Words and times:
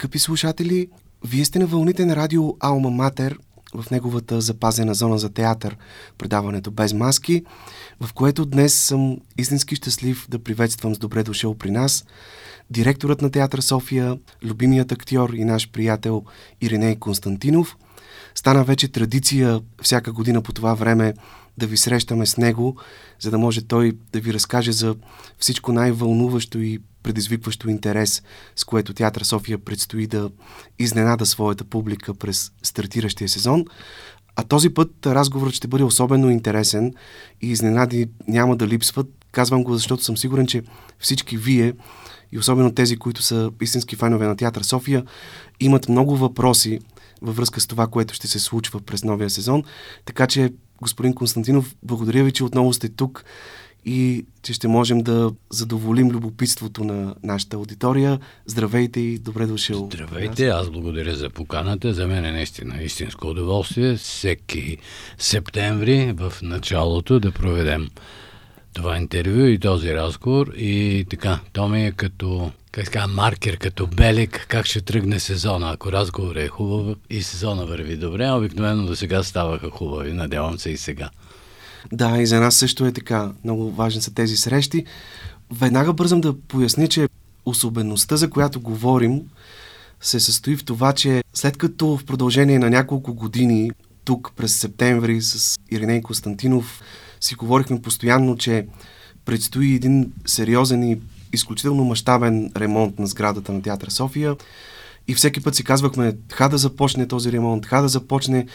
Скъпи 0.00 0.18
слушатели, 0.18 0.88
вие 1.24 1.44
сте 1.44 1.58
на 1.58 1.66
вълните 1.66 2.04
на 2.04 2.16
радио 2.16 2.56
Алма 2.60 2.90
Матер 2.90 3.38
в 3.74 3.90
неговата 3.90 4.40
запазена 4.40 4.94
зона 4.94 5.18
за 5.18 5.28
театър, 5.28 5.76
предаването 6.18 6.70
без 6.70 6.92
маски, 6.92 7.44
в 8.00 8.12
което 8.12 8.46
днес 8.46 8.74
съм 8.74 9.18
истински 9.38 9.76
щастлив 9.76 10.26
да 10.30 10.38
приветствам 10.38 10.94
с 10.94 10.98
добре 10.98 11.22
дошъл 11.22 11.54
при 11.54 11.70
нас 11.70 12.04
директорът 12.70 13.22
на 13.22 13.30
театър 13.30 13.60
София, 13.60 14.18
любимият 14.42 14.92
актьор 14.92 15.30
и 15.30 15.44
наш 15.44 15.70
приятел 15.70 16.24
Ириней 16.60 16.96
Константинов. 16.96 17.76
Стана 18.34 18.64
вече 18.64 18.88
традиция 18.88 19.60
всяка 19.82 20.12
година 20.12 20.42
по 20.42 20.52
това 20.52 20.74
време 20.74 21.14
да 21.58 21.66
ви 21.66 21.76
срещаме 21.76 22.26
с 22.26 22.36
него, 22.36 22.76
за 23.20 23.30
да 23.30 23.38
може 23.38 23.62
той 23.62 23.92
да 24.12 24.20
ви 24.20 24.34
разкаже 24.34 24.72
за 24.72 24.96
всичко 25.38 25.72
най-вълнуващо 25.72 26.58
и 26.58 26.78
предизвикващо 27.02 27.70
интерес, 27.70 28.22
с 28.56 28.64
което 28.64 28.94
Театър 28.94 29.22
София 29.22 29.58
предстои 29.58 30.06
да 30.06 30.30
изненада 30.78 31.26
своята 31.26 31.64
публика 31.64 32.14
през 32.14 32.52
стартиращия 32.62 33.28
сезон. 33.28 33.64
А 34.36 34.42
този 34.42 34.70
път 34.70 35.06
разговорът 35.06 35.54
ще 35.54 35.68
бъде 35.68 35.84
особено 35.84 36.30
интересен 36.30 36.94
и 37.40 37.50
изненади 37.50 38.08
няма 38.28 38.56
да 38.56 38.66
липсват. 38.66 39.06
Казвам 39.32 39.64
го, 39.64 39.74
защото 39.74 40.04
съм 40.04 40.16
сигурен, 40.16 40.46
че 40.46 40.62
всички 40.98 41.36
вие 41.36 41.72
и 42.32 42.38
особено 42.38 42.74
тези, 42.74 42.96
които 42.96 43.22
са 43.22 43.50
истински 43.62 43.96
фенове 43.96 44.26
на 44.26 44.36
Театър 44.36 44.62
София, 44.62 45.04
имат 45.60 45.88
много 45.88 46.16
въпроси 46.16 46.80
във 47.22 47.36
връзка 47.36 47.60
с 47.60 47.66
това, 47.66 47.86
което 47.86 48.14
ще 48.14 48.28
се 48.28 48.38
случва 48.38 48.80
през 48.80 49.04
новия 49.04 49.30
сезон. 49.30 49.64
Така 50.04 50.26
че, 50.26 50.52
господин 50.82 51.14
Константинов, 51.14 51.74
благодаря 51.82 52.24
ви, 52.24 52.32
че 52.32 52.44
отново 52.44 52.72
сте 52.72 52.88
тук 52.88 53.24
и 53.84 54.26
че 54.42 54.52
ще 54.52 54.68
можем 54.68 55.02
да 55.02 55.32
задоволим 55.50 56.10
любопитството 56.10 56.84
на 56.84 57.14
нашата 57.22 57.56
аудитория. 57.56 58.18
Здравейте 58.46 59.00
и 59.00 59.18
добре 59.18 59.46
дошъл. 59.46 59.88
Здравейте, 59.92 60.48
аз 60.48 60.70
благодаря 60.70 61.16
за 61.16 61.30
поканата. 61.30 61.94
За 61.94 62.06
мен 62.06 62.24
е 62.24 62.32
наистина 62.32 62.82
истинско 62.82 63.26
удоволствие 63.26 63.96
всеки 63.96 64.78
септември 65.18 66.14
в 66.16 66.32
началото 66.42 67.20
да 67.20 67.32
проведем 67.32 67.88
това 68.72 68.96
интервю 68.96 69.44
и 69.46 69.58
този 69.58 69.94
разговор 69.94 70.52
и 70.56 71.06
така, 71.10 71.40
то 71.52 71.68
ми 71.68 71.86
е 71.86 71.92
като 71.92 72.52
как 72.72 72.84
така, 72.84 73.06
маркер, 73.06 73.56
като 73.56 73.86
белик, 73.86 74.46
как 74.48 74.66
ще 74.66 74.80
тръгне 74.80 75.20
сезона. 75.20 75.70
Ако 75.70 75.92
разговор 75.92 76.36
е 76.36 76.48
хубав 76.48 76.96
и 77.10 77.22
сезона 77.22 77.66
върви 77.66 77.96
добре, 77.96 78.30
обикновено 78.30 78.86
до 78.86 78.96
сега 78.96 79.22
ставаха 79.22 79.70
хубави. 79.70 80.12
Надявам 80.12 80.58
се 80.58 80.70
и 80.70 80.76
сега. 80.76 81.10
Да, 81.92 82.18
и 82.18 82.26
за 82.26 82.40
нас 82.40 82.56
също 82.56 82.86
е 82.86 82.92
така. 82.92 83.32
Много 83.44 83.70
важни 83.70 84.02
са 84.02 84.14
тези 84.14 84.36
срещи. 84.36 84.84
Веднага 85.52 85.92
бързам 85.92 86.20
да 86.20 86.38
поясня, 86.40 86.88
че 86.88 87.08
особеността, 87.46 88.16
за 88.16 88.30
която 88.30 88.60
говорим, 88.60 89.22
се 90.00 90.20
състои 90.20 90.56
в 90.56 90.64
това, 90.64 90.92
че 90.92 91.24
след 91.34 91.56
като 91.56 91.96
в 91.96 92.04
продължение 92.04 92.58
на 92.58 92.70
няколко 92.70 93.14
години 93.14 93.70
тук 94.04 94.32
през 94.36 94.56
септември 94.56 95.22
с 95.22 95.58
Ириней 95.70 96.02
Константинов 96.02 96.82
си 97.20 97.34
говорихме 97.34 97.82
постоянно, 97.82 98.36
че 98.36 98.66
предстои 99.24 99.74
един 99.74 100.12
сериозен 100.26 100.82
и 100.82 101.00
изключително 101.32 101.84
мащабен 101.84 102.52
ремонт 102.56 102.98
на 102.98 103.06
сградата 103.06 103.52
на 103.52 103.62
Театър 103.62 103.88
София. 103.88 104.36
И 105.08 105.14
всеки 105.14 105.42
път 105.42 105.54
си 105.54 105.64
казвахме, 105.64 106.16
ха 106.32 106.48
да 106.48 106.58
започне 106.58 107.08
този 107.08 107.32
ремонт, 107.32 107.66
ха 107.66 107.82
да 107.82 107.88
започне. 107.88 108.46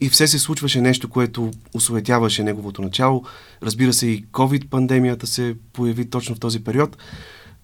И 0.00 0.08
все 0.08 0.26
се 0.26 0.38
случваше 0.38 0.80
нещо, 0.80 1.08
което 1.08 1.50
осуетяваше 1.74 2.44
неговото 2.44 2.82
начало. 2.82 3.24
Разбира 3.62 3.92
се, 3.92 4.06
и 4.06 4.26
COVID-пандемията 4.26 5.24
се 5.24 5.56
появи 5.72 6.10
точно 6.10 6.34
в 6.34 6.40
този 6.40 6.64
период. 6.64 6.96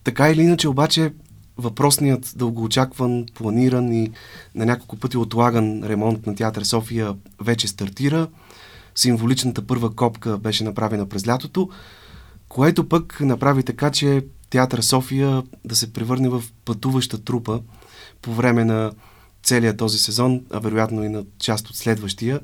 Така 0.05 0.31
или 0.31 0.43
иначе, 0.43 0.69
обаче, 0.69 1.13
въпросният 1.59 2.33
дългоочакван, 2.37 3.27
планиран 3.35 3.93
и 3.93 4.11
на 4.55 4.67
няколко 4.67 4.97
пъти 4.97 5.17
отлаган 5.17 5.85
ремонт 5.85 6.27
на 6.27 6.35
Театър 6.35 6.63
София 6.63 7.15
вече 7.41 7.69
стартира– 7.69 8.29
символичната 8.95 9.67
първа 9.67 9.95
копка 9.95 10.39
беше 10.39 10.65
направена 10.65 11.09
през 11.09 11.29
лятото, 11.29 11.69
което 12.49 12.89
пък 12.89 13.21
направи 13.21 13.63
така, 13.63 13.91
че 13.91 14.25
Театър 14.51 14.81
София 14.81 15.43
да 15.65 15.77
се 15.77 15.93
превърне 15.93 16.29
в 16.29 16.43
пътуваща 16.65 17.25
трупа 17.25 17.61
по 18.23 18.35
време 18.35 18.65
на 18.65 18.93
целия 19.45 19.77
този 19.77 19.99
сезон, 19.99 20.45
а 20.51 20.59
вероятно 20.59 21.05
и 21.05 21.09
на 21.09 21.25
част 21.39 21.69
от 21.69 21.77
следващия. 21.77 22.41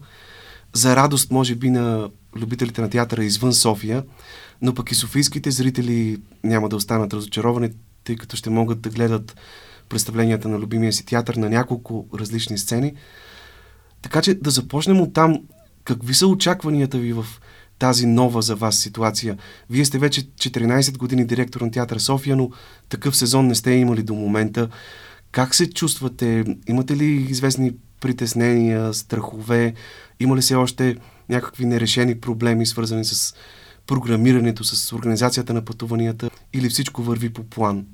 За 0.72 0.96
радост, 0.96 1.30
може 1.30 1.54
би, 1.54 1.70
на 1.70 2.10
любителите 2.36 2.80
на 2.80 2.90
театъра 2.90 3.24
извън 3.24 3.52
София, 3.52 4.04
но 4.62 4.74
пък 4.74 4.90
и 4.90 4.94
софийските 4.94 5.50
зрители 5.50 6.20
няма 6.44 6.68
да 6.68 6.76
останат 6.76 7.14
разочаровани, 7.14 7.70
тъй 8.04 8.16
като 8.16 8.36
ще 8.36 8.50
могат 8.50 8.80
да 8.80 8.90
гледат 8.90 9.36
представленията 9.88 10.48
на 10.48 10.58
любимия 10.58 10.92
си 10.92 11.06
театър 11.06 11.34
на 11.34 11.50
няколко 11.50 12.06
различни 12.14 12.58
сцени. 12.58 12.94
Така 14.02 14.22
че 14.22 14.34
да 14.34 14.50
започнем 14.50 15.00
от 15.00 15.12
там. 15.12 15.40
Какви 15.84 16.14
са 16.14 16.26
очакванията 16.26 16.98
ви 16.98 17.12
в 17.12 17.26
тази 17.78 18.06
нова 18.06 18.42
за 18.42 18.56
вас 18.56 18.76
ситуация? 18.76 19.38
Вие 19.70 19.84
сте 19.84 19.98
вече 19.98 20.22
14 20.22 20.98
години 20.98 21.26
директор 21.26 21.60
на 21.60 21.70
Театър 21.70 21.98
София, 21.98 22.36
но 22.36 22.50
такъв 22.88 23.16
сезон 23.16 23.46
не 23.46 23.54
сте 23.54 23.70
имали 23.70 24.02
до 24.02 24.14
момента. 24.14 24.68
Как 25.32 25.54
се 25.54 25.70
чувствате? 25.70 26.44
Имате 26.68 26.96
ли 26.96 27.04
известни 27.04 27.72
притеснения, 28.00 28.94
страхове? 28.94 29.74
Има 30.20 30.36
ли 30.36 30.42
се 30.42 30.54
още 30.54 30.96
някакви 31.28 31.64
нерешени 31.64 32.20
проблеми, 32.20 32.66
свързани 32.66 33.04
с 33.04 33.34
програмирането, 33.86 34.64
с 34.64 34.92
организацията 34.92 35.54
на 35.54 35.64
пътуванията 35.64 36.30
или 36.52 36.68
всичко 36.68 37.02
върви 37.02 37.32
по 37.32 37.44
план? 37.44 37.86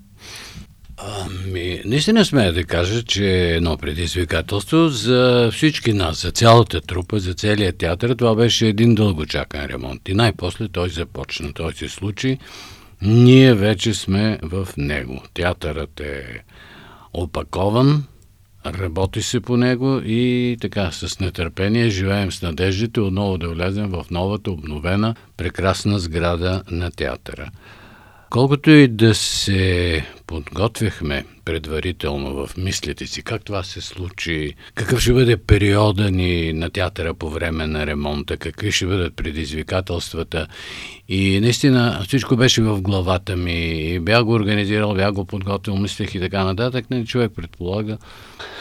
Ами, 0.97 1.83
наистина 1.85 2.25
смея 2.25 2.53
да 2.53 2.65
кажа, 2.65 3.03
че 3.03 3.55
едно 3.55 3.77
предизвикателство 3.77 4.89
за 4.89 5.51
всички 5.53 5.93
нас, 5.93 6.23
за 6.23 6.31
цялата 6.31 6.81
трупа, 6.81 7.21
за 7.21 7.35
целият 7.35 7.79
театър. 7.79 8.15
Това 8.15 8.35
беше 8.35 8.67
един 8.67 8.95
дългочакан 8.95 9.65
ремонт. 9.65 10.09
И 10.09 10.15
най-после 10.15 10.69
той 10.69 10.89
започна, 10.89 11.53
той 11.53 11.73
се 11.73 11.89
случи. 11.89 12.39
Ние 13.03 13.55
вече 13.55 13.95
сме 13.95 14.39
в 14.43 14.69
него. 14.77 15.23
Театърът 15.35 16.01
е 16.01 16.43
опакован, 17.17 18.05
работи 18.67 19.23
се 19.23 19.41
по 19.41 19.57
него 19.57 20.01
и 20.05 20.57
така 20.61 20.91
с 20.93 21.21
нетърпение 21.21 21.91
живеем 21.91 22.33
с 22.33 22.43
надеждите 22.43 23.01
отново 23.01 23.39
да 23.39 23.49
влезем 23.49 23.89
в 23.91 24.07
новата 24.11 24.51
обновена 24.51 25.15
прекрасна 25.37 25.99
сграда 25.99 26.63
на 26.71 26.91
театъра. 26.91 27.51
Колкото 28.31 28.71
и 28.71 28.89
да 28.89 29.15
се 29.15 30.05
подготвяхме 30.27 31.25
предварително 31.45 32.47
в 32.47 32.57
мислите 32.57 33.07
си 33.07 33.23
как 33.23 33.45
това 33.45 33.63
се 33.63 33.81
случи, 33.81 34.55
какъв 34.75 35.01
ще 35.01 35.13
бъде 35.13 35.37
периода 35.37 36.11
ни 36.11 36.53
на 36.53 36.71
театъра 36.71 37.15
по 37.15 37.31
време 37.31 37.67
на 37.67 37.87
ремонта, 37.87 38.37
какви 38.37 38.73
ще 38.73 38.87
бъдат 38.87 39.17
предизвикателствата. 39.17 40.47
И 41.09 41.41
наистина 41.41 42.03
всичко 42.07 42.37
беше 42.37 42.63
в 42.63 42.81
главата 42.81 43.37
ми. 43.37 43.99
Бях 44.01 44.25
го 44.25 44.33
организирал, 44.33 44.95
бях 44.95 45.13
го 45.13 45.25
подготвил, 45.25 45.77
мислех 45.77 46.15
и 46.15 46.21
така 46.21 46.45
нататък. 46.45 46.91
Не, 46.91 47.05
човек 47.05 47.33
предполага 47.37 47.99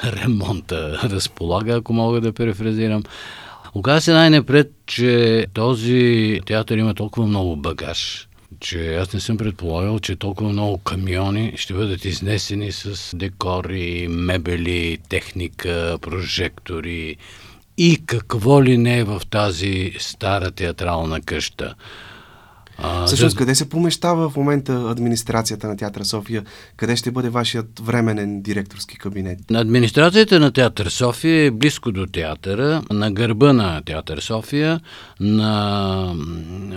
ремонта, 0.04 1.00
разполага, 1.10 1.76
ако 1.76 1.94
мога 1.94 2.22
да 2.22 2.34
перефразирам. 2.34 3.04
Оказа 3.74 4.02
се 4.02 4.14
най-напред, 4.14 4.72
че 4.86 5.46
този 5.54 6.40
театър 6.46 6.78
има 6.78 6.94
толкова 6.94 7.28
много 7.28 7.56
багаж 7.56 8.28
че 8.60 8.96
аз 8.96 9.14
не 9.14 9.20
съм 9.20 9.38
предполагал, 9.38 10.00
че 10.00 10.16
толкова 10.16 10.50
много 10.50 10.78
камиони 10.78 11.54
ще 11.56 11.74
бъдат 11.74 12.06
изнесени 12.06 12.72
с 12.72 13.18
декори, 13.18 14.08
мебели, 14.10 14.98
техника, 15.10 15.98
прожектори 16.02 17.18
и 17.78 18.06
какво 18.06 18.64
ли 18.64 18.78
не 18.78 19.00
е 19.00 19.04
в 19.04 19.22
тази 19.30 19.94
стара 20.00 20.52
театрална 20.52 21.22
къща. 21.22 21.76
А, 22.78 23.06
Всъщност, 23.06 23.38
къде 23.38 23.56
се 23.56 23.70
помещава 23.70 24.30
в 24.30 24.36
момента 24.36 24.74
администрацията 24.74 25.68
на 25.68 25.78
Театър 25.78 26.04
София? 26.04 26.44
Къде 26.78 26.96
ще 26.96 27.12
бъде 27.12 27.30
вашият 27.30 27.80
временен 27.80 28.42
директорски 28.42 28.98
кабинет? 28.98 29.40
Администрацията 29.54 30.40
на 30.40 30.52
Театър 30.52 30.90
София 30.90 31.46
е 31.46 31.52
близко 31.52 31.92
до 31.92 32.06
театъра, 32.06 32.82
на 32.92 33.12
гърба 33.12 33.54
на 33.54 33.82
Театър 33.86 34.20
София, 34.20 34.80
на 35.20 36.16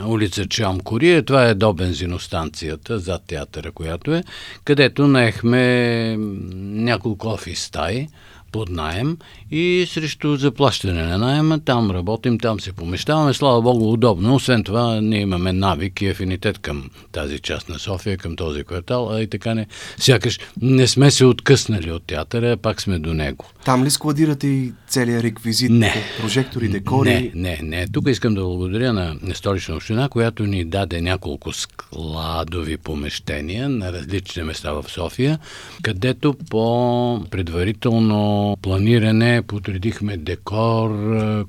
улица 0.06 0.46
Чамкория. 0.46 1.24
Това 1.24 1.44
е 1.44 1.54
до 1.54 1.72
бензиностанцията, 1.72 2.98
зад 2.98 3.22
театъра, 3.26 3.72
която 3.72 4.14
е, 4.14 4.24
където 4.64 5.08
наехме 5.08 6.16
няколко 6.58 7.28
офис 7.28 7.60
стаи 7.60 8.08
под 8.52 8.68
найем 8.68 9.18
и 9.50 9.86
срещу 9.88 10.36
заплащане 10.36 11.02
на 11.02 11.18
найема 11.18 11.60
там 11.60 11.90
работим, 11.90 12.38
там 12.38 12.60
се 12.60 12.72
помещаваме. 12.72 13.34
Слава 13.34 13.62
Богу, 13.62 13.92
удобно. 13.92 14.34
Освен 14.34 14.64
това, 14.64 15.00
ние 15.00 15.20
имаме 15.20 15.52
навик 15.52 16.02
и 16.02 16.08
афинитет 16.08 16.58
към 16.58 16.90
тази 17.12 17.38
част 17.38 17.68
на 17.68 17.78
София, 17.78 18.16
към 18.16 18.36
този 18.36 18.64
квартал, 18.64 19.10
а 19.12 19.22
и 19.22 19.26
така 19.26 19.54
не. 19.54 19.66
Сякаш 19.98 20.38
не 20.62 20.86
сме 20.86 21.10
се 21.10 21.24
откъснали 21.24 21.92
от 21.92 22.02
театъра, 22.02 22.56
пак 22.56 22.80
сме 22.80 22.98
до 22.98 23.14
него. 23.14 23.44
Там 23.64 23.84
ли 23.84 23.90
складирате 23.90 24.46
и 24.46 24.72
целият 24.88 25.22
реквизит? 25.22 25.70
Не. 25.70 25.94
Прожектори, 26.20 26.68
декори? 26.68 27.10
Не, 27.10 27.30
не, 27.34 27.58
не. 27.62 27.86
Тук 27.86 28.08
искам 28.08 28.34
да 28.34 28.40
благодаря 28.40 28.92
на 28.92 29.16
столична 29.34 29.76
община, 29.76 30.08
която 30.08 30.46
ни 30.46 30.64
даде 30.64 31.00
няколко 31.00 31.52
складови 31.52 32.76
помещения 32.76 33.68
на 33.68 33.92
различни 33.92 34.42
места 34.42 34.72
в 34.72 34.84
София, 34.88 35.38
където 35.82 36.34
по 36.50 37.24
предварително 37.30 38.37
планиране 38.62 39.42
подредихме 39.46 40.16
декор, 40.16 40.90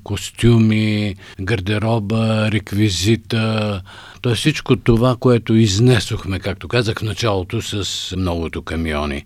костюми, 0.04 1.14
гардероба, 1.40 2.50
реквизита, 2.52 3.82
т.е. 4.22 4.34
всичко 4.34 4.76
това, 4.76 5.16
което 5.16 5.54
изнесохме, 5.54 6.38
както 6.38 6.68
казах 6.68 6.98
в 6.98 7.02
началото, 7.02 7.62
с 7.62 8.14
многото 8.16 8.62
камиони. 8.62 9.24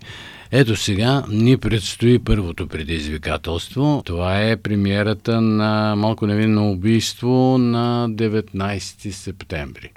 Ето 0.56 0.76
сега 0.76 1.25
ни 1.28 1.56
предстои 1.56 2.19
първото 2.19 2.69
предизвикателство. 2.69 4.02
Това 4.05 4.43
е 4.43 4.56
премиерата 4.56 5.40
на 5.40 5.96
Малко 5.96 6.26
невинно 6.26 6.70
убийство 6.70 7.58
на 7.58 8.11
19 8.11 9.11
септември. 9.11 9.90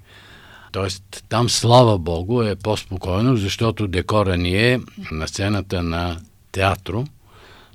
Тоест, 0.71 1.23
там, 1.29 1.49
слава 1.49 1.97
Богу, 1.97 2.41
е 2.41 2.55
по-спокойно, 2.55 3.35
защото 3.35 3.87
декора 3.87 4.37
ни 4.37 4.55
е 4.55 4.79
на 5.11 5.27
сцената 5.27 5.83
на 5.83 6.17
театро. 6.51 7.05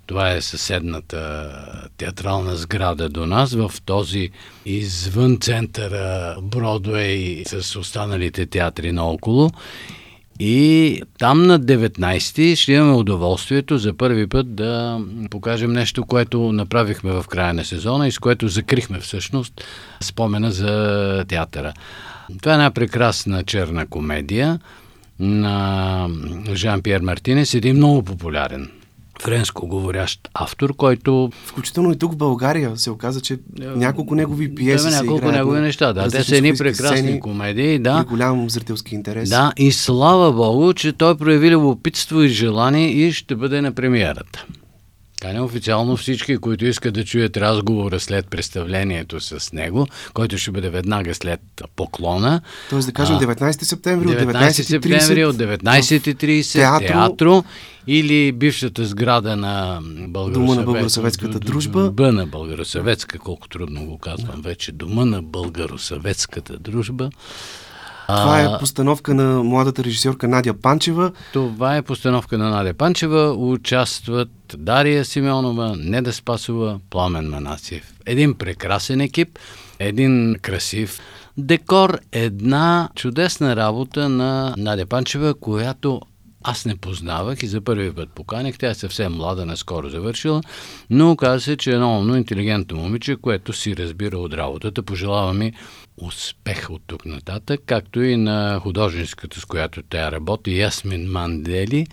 Това 0.06 0.32
е 0.32 0.40
съседната 0.40 1.50
театрална 1.96 2.56
сграда 2.56 3.08
до 3.08 3.26
нас, 3.26 3.54
в 3.54 3.72
този 3.84 4.30
извън 4.66 5.38
центъра 5.40 6.36
Бродвей 6.42 7.44
с 7.46 7.76
останалите 7.76 8.46
театри 8.46 8.92
наоколо. 8.92 9.50
И 10.40 11.02
там 11.18 11.42
на 11.42 11.60
19 11.60 12.56
ще 12.56 12.72
имаме 12.72 12.92
удоволствието 12.92 13.78
за 13.78 13.94
първи 13.94 14.26
път 14.26 14.54
да 14.54 15.00
покажем 15.30 15.72
нещо, 15.72 16.04
което 16.04 16.52
направихме 16.52 17.12
в 17.12 17.24
края 17.28 17.54
на 17.54 17.64
сезона 17.64 18.08
и 18.08 18.12
с 18.12 18.18
което 18.18 18.48
закрихме 18.48 19.00
всъщност 19.00 19.64
спомена 20.00 20.52
за 20.52 21.24
театъра. 21.28 21.72
Това 22.40 22.52
е 22.52 22.54
една 22.54 22.70
прекрасна 22.70 23.44
черна 23.44 23.86
комедия 23.86 24.60
на 25.20 26.08
Жан-Пьер 26.54 27.00
Мартинес, 27.00 27.54
един 27.54 27.76
много 27.76 28.02
популярен 28.02 28.70
френско 29.22 29.66
говорящ 29.66 30.28
автор, 30.34 30.76
който... 30.76 31.30
Включително 31.44 31.92
и 31.92 31.98
тук 31.98 32.12
в 32.12 32.16
България 32.16 32.76
се 32.76 32.90
оказа, 32.90 33.20
че 33.20 33.38
няколко 33.58 34.14
негови 34.14 34.54
пиеси 34.54 34.84
да, 34.84 34.90
няколко 34.90 35.30
негови 35.30 35.60
неща, 35.60 35.92
да. 35.92 36.08
Те 36.08 36.24
са 36.24 36.36
едни 36.36 36.54
прекрасни 36.54 36.98
сцени, 36.98 37.20
комедии, 37.20 37.78
да. 37.78 38.04
И 38.06 38.10
голям 38.10 38.50
зрителски 38.50 38.94
интерес. 38.94 39.28
Да, 39.28 39.52
и 39.56 39.72
слава 39.72 40.32
Богу, 40.32 40.72
че 40.72 40.92
той 40.92 41.18
прояви 41.18 41.50
любопитство 41.50 42.22
и 42.22 42.28
желание 42.28 42.88
и 42.88 43.12
ще 43.12 43.34
бъде 43.34 43.60
на 43.60 43.72
премиерата. 43.72 44.46
Каня 45.22 45.44
официално 45.44 45.96
всички, 45.96 46.36
които 46.36 46.66
искат 46.66 46.94
да 46.94 47.04
чуят 47.04 47.36
разговора 47.36 48.00
след 48.00 48.26
представлението 48.26 49.20
с 49.20 49.52
него, 49.52 49.86
който 50.14 50.38
ще 50.38 50.50
бъде 50.50 50.70
веднага 50.70 51.14
след 51.14 51.40
поклона. 51.76 52.40
Тоест 52.70 52.86
да 52.86 52.92
кажем 52.92 53.16
19 53.16 53.62
септември 53.62 54.08
19 54.08 54.18
от 54.18 54.26
19.30 54.34 54.50
септември 54.50 55.24
от 55.24 55.36
19.30 55.36 56.52
театро, 56.52 56.86
театро 56.86 57.44
или 57.86 58.32
бившата 58.32 58.84
сграда 58.84 59.36
на 59.36 59.80
на 59.80 60.08
Българосъветската 60.08 61.40
дружба. 61.40 61.90
Дома 61.90 62.12
на 62.12 62.26
Българосъветска, 62.26 63.18
колко 63.18 63.48
трудно 63.48 63.86
го 63.86 63.98
казвам 63.98 64.42
вече. 64.42 64.72
Дома 64.72 65.04
на 65.04 65.22
Българосъветската 65.22 66.58
дружба. 66.58 67.10
Това 68.06 68.40
е 68.40 68.58
постановка 68.58 69.14
на 69.14 69.42
младата 69.42 69.84
режисьорка 69.84 70.28
Надя 70.28 70.54
Панчева. 70.54 71.12
Това 71.32 71.76
е 71.76 71.82
постановка 71.82 72.38
на 72.38 72.50
Надя 72.50 72.74
Панчева. 72.74 73.32
Участват 73.32 74.30
Дария 74.58 75.04
Симеонова, 75.04 75.74
Неда 75.76 76.12
Спасова, 76.12 76.80
Пламен 76.90 77.30
Манасиев. 77.30 77.94
Един 78.06 78.34
прекрасен 78.34 79.00
екип, 79.00 79.38
един 79.78 80.36
красив 80.42 81.00
декор, 81.36 81.98
една 82.12 82.88
чудесна 82.94 83.56
работа 83.56 84.08
на 84.08 84.54
Надя 84.58 84.86
Панчева, 84.86 85.34
която 85.34 86.00
аз 86.44 86.64
не 86.66 86.76
познавах 86.76 87.42
и 87.42 87.46
за 87.46 87.60
първи 87.60 87.92
път 87.92 88.10
поканих. 88.10 88.58
Тя 88.58 88.70
е 88.70 88.74
съвсем 88.74 89.12
млада, 89.12 89.46
наскоро 89.46 89.88
завършила, 89.88 90.42
но 90.90 91.10
оказа 91.10 91.40
се, 91.40 91.56
че 91.56 91.72
е 91.72 91.78
умно, 91.78 92.16
интелигентно 92.16 92.78
момиче, 92.78 93.16
което 93.16 93.52
си 93.52 93.76
разбира 93.76 94.18
от 94.18 94.34
работата. 94.34 94.82
Пожелава 94.82 95.34
ми 95.34 95.52
успех 95.96 96.70
от 96.70 96.82
тук 96.86 97.06
нататък, 97.06 97.60
както 97.66 98.02
и 98.02 98.16
на 98.16 98.60
художницата, 98.62 99.40
с 99.40 99.44
която 99.44 99.82
тя 99.82 100.12
работи, 100.12 100.58
Ясмин 100.58 101.10
Мандели 101.10 101.86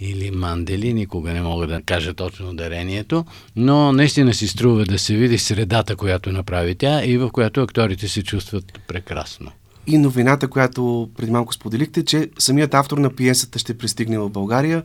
или 0.00 0.30
Мандели, 0.30 0.94
никога 0.94 1.32
не 1.32 1.42
мога 1.42 1.66
да 1.66 1.82
кажа 1.82 2.14
точно 2.14 2.50
ударението, 2.50 3.24
но 3.56 3.92
наистина 3.92 4.34
си 4.34 4.48
струва 4.48 4.84
да 4.84 4.98
се 4.98 5.16
види 5.16 5.38
средата, 5.38 5.96
която 5.96 6.32
направи 6.32 6.74
тя 6.74 7.04
и 7.04 7.18
в 7.18 7.30
която 7.30 7.62
акторите 7.62 8.08
се 8.08 8.22
чувстват 8.22 8.80
прекрасно. 8.88 9.52
И 9.86 9.98
новината, 9.98 10.48
която 10.48 11.10
преди 11.16 11.30
малко 11.30 11.54
споделихте, 11.54 12.04
че 12.04 12.30
самият 12.38 12.74
автор 12.74 12.98
на 12.98 13.10
пиесата 13.10 13.58
ще 13.58 13.78
пристигне 13.78 14.18
в 14.18 14.30
България. 14.30 14.82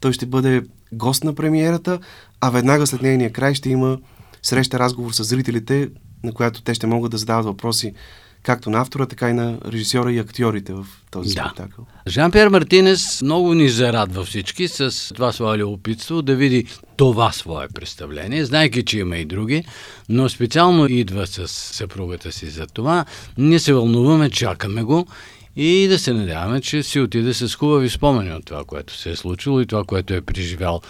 Той 0.00 0.12
ще 0.12 0.26
бъде 0.26 0.62
гост 0.92 1.24
на 1.24 1.34
премиерата, 1.34 1.98
а 2.40 2.50
веднага 2.50 2.86
след 2.86 3.02
нейния 3.02 3.32
край 3.32 3.54
ще 3.54 3.70
има 3.70 3.98
среща 4.42 4.78
разговор 4.78 5.12
с 5.12 5.24
зрителите, 5.24 5.88
на 6.24 6.32
която 6.32 6.62
те 6.62 6.74
ще 6.74 6.86
могат 6.86 7.10
да 7.10 7.18
задават 7.18 7.44
въпроси 7.44 7.94
както 8.42 8.70
на 8.70 8.80
автора, 8.80 9.06
така 9.06 9.30
и 9.30 9.32
на 9.32 9.58
режисьора 9.66 10.12
и 10.12 10.18
актьорите 10.18 10.72
в 10.72 10.86
този 11.10 11.34
да. 11.34 11.42
спектакъл. 11.42 11.86
Жан-Пьер 12.08 12.48
Мартинес 12.48 13.22
много 13.22 13.54
ни 13.54 13.68
зарадва 13.68 14.24
всички 14.24 14.68
с 14.68 15.14
това 15.14 15.32
свое 15.32 15.58
любопитство 15.58 16.22
да 16.22 16.34
види 16.34 16.66
това 16.96 17.32
свое 17.32 17.68
представление, 17.74 18.44
знайки, 18.44 18.84
че 18.84 18.98
има 18.98 19.16
и 19.16 19.24
други, 19.24 19.64
но 20.08 20.28
специално 20.28 20.86
идва 20.86 21.26
с 21.26 21.48
съпругата 21.48 22.32
си 22.32 22.46
за 22.46 22.66
това. 22.66 23.04
Ние 23.38 23.58
се 23.58 23.72
вълнуваме, 23.72 24.30
чакаме 24.30 24.82
го 24.82 25.06
и 25.56 25.86
да 25.88 25.98
се 25.98 26.12
надяваме, 26.12 26.60
че 26.60 26.82
си 26.82 27.00
отиде 27.00 27.34
с 27.34 27.54
хубави 27.54 27.90
спомени 27.90 28.32
от 28.32 28.44
това, 28.44 28.64
което 28.64 28.96
се 28.96 29.10
е 29.10 29.16
случило 29.16 29.60
и 29.60 29.66
това, 29.66 29.84
което 29.84 30.14
е 30.14 30.20
преживял 30.20 30.80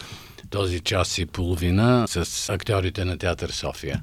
този 0.50 0.81
час 0.81 1.19
и 1.19 1.26
половина 1.26 2.05
с 2.08 2.49
актьорите 2.52 3.05
на 3.05 3.19
Театър 3.19 3.50
София. 3.50 4.02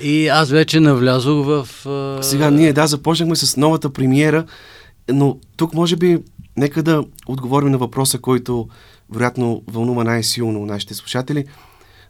И 0.00 0.28
аз 0.28 0.50
вече 0.50 0.80
навлязох 0.80 1.46
в... 1.46 1.86
А... 1.86 2.22
Сега 2.22 2.50
ние, 2.50 2.72
да, 2.72 2.86
започнахме 2.86 3.36
с 3.36 3.56
новата 3.56 3.92
премиера, 3.92 4.44
но 5.12 5.38
тук 5.56 5.74
може 5.74 5.96
би 5.96 6.18
нека 6.56 6.82
да 6.82 7.04
отговорим 7.26 7.70
на 7.70 7.78
въпроса, 7.78 8.18
който 8.18 8.68
вероятно 9.10 9.62
вълнува 9.66 10.04
най-силно 10.04 10.66
нашите 10.66 10.94
слушатели. 10.94 11.44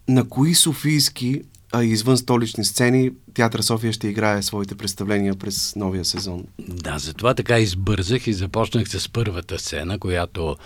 На 0.08 0.29
кои 0.29 0.55
софийски, 0.55 1.43
а 1.73 1.85
извън 1.85 2.17
столични 2.17 2.64
сцени 2.64 3.11
Театър 3.35 3.61
София 3.61 3.93
ще 3.93 4.08
играе 4.08 4.43
своите 4.43 4.75
представления 4.75 5.34
през 5.34 5.76
новия 5.76 6.05
сезон? 6.05 6.44
Да, 6.69 6.99
затова 6.99 7.34
така 7.34 7.58
избързах 7.58 8.26
и 8.26 8.32
започнах 8.32 8.88
с 8.88 9.08
първата 9.08 9.58
сцена, 9.58 9.99
която 9.99 10.56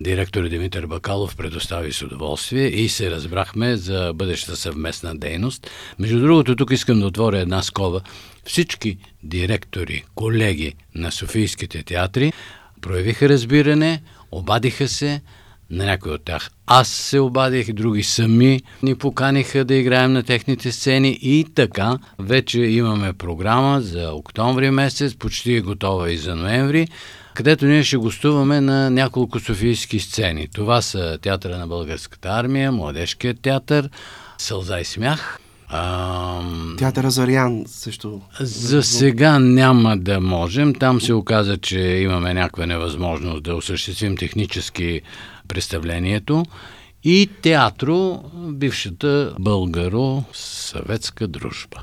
директор 0.00 0.48
Димитър 0.48 0.86
Бакалов 0.86 1.36
предостави 1.36 1.92
с 1.92 2.02
удоволствие 2.02 2.66
и 2.66 2.88
се 2.88 3.10
разбрахме 3.10 3.76
за 3.76 4.12
бъдеща 4.14 4.56
съвместна 4.56 5.16
дейност. 5.16 5.70
Между 5.98 6.20
другото, 6.20 6.56
тук 6.56 6.70
искам 6.70 7.00
да 7.00 7.06
отворя 7.06 7.38
една 7.38 7.62
скоба. 7.62 8.00
Всички 8.44 8.98
директори, 9.22 10.04
колеги 10.14 10.74
на 10.94 11.12
Софийските 11.12 11.82
театри 11.82 12.32
проявиха 12.80 13.28
разбиране, 13.28 14.02
обадиха 14.32 14.88
се, 14.88 15.20
на 15.70 15.84
някой 15.84 16.12
от 16.12 16.24
тях. 16.24 16.50
Аз 16.66 16.88
се 16.88 17.20
обадих, 17.20 17.72
други 17.72 18.02
сами 18.02 18.60
ни 18.82 18.94
поканиха 18.94 19.64
да 19.64 19.74
играем 19.74 20.12
на 20.12 20.22
техните 20.22 20.72
сцени 20.72 21.18
и 21.22 21.46
така 21.54 21.98
вече 22.18 22.60
имаме 22.60 23.12
програма 23.12 23.80
за 23.80 24.12
октомври 24.12 24.70
месец, 24.70 25.14
почти 25.14 25.54
е 25.54 25.60
готова 25.60 26.10
и 26.10 26.16
за 26.16 26.34
ноември 26.36 26.88
където 27.38 27.66
ние 27.66 27.82
ще 27.82 27.96
гостуваме 27.96 28.60
на 28.60 28.90
няколко 28.90 29.40
софийски 29.40 30.00
сцени. 30.00 30.48
Това 30.54 30.82
са 30.82 31.18
Театъра 31.22 31.58
на 31.58 31.66
Българската 31.66 32.28
армия, 32.28 32.72
Младежкият 32.72 33.40
театър, 33.40 33.90
Сълза 34.38 34.80
и 34.80 34.84
смях. 34.84 35.38
А... 35.68 36.40
Театъра 36.78 37.10
Зорян 37.10 37.64
също. 37.66 38.20
За 38.40 38.82
сега 38.82 39.38
няма 39.38 39.96
да 39.96 40.20
можем. 40.20 40.74
Там 40.74 41.00
се 41.00 41.12
оказа, 41.12 41.58
че 41.58 41.80
имаме 41.80 42.34
някаква 42.34 42.66
невъзможност 42.66 43.42
да 43.42 43.54
осъществим 43.54 44.16
технически 44.16 45.00
представлението. 45.48 46.44
И 47.04 47.28
театро, 47.42 48.22
бившата 48.34 49.34
българо-съветска 49.40 51.26
дружба. 51.26 51.76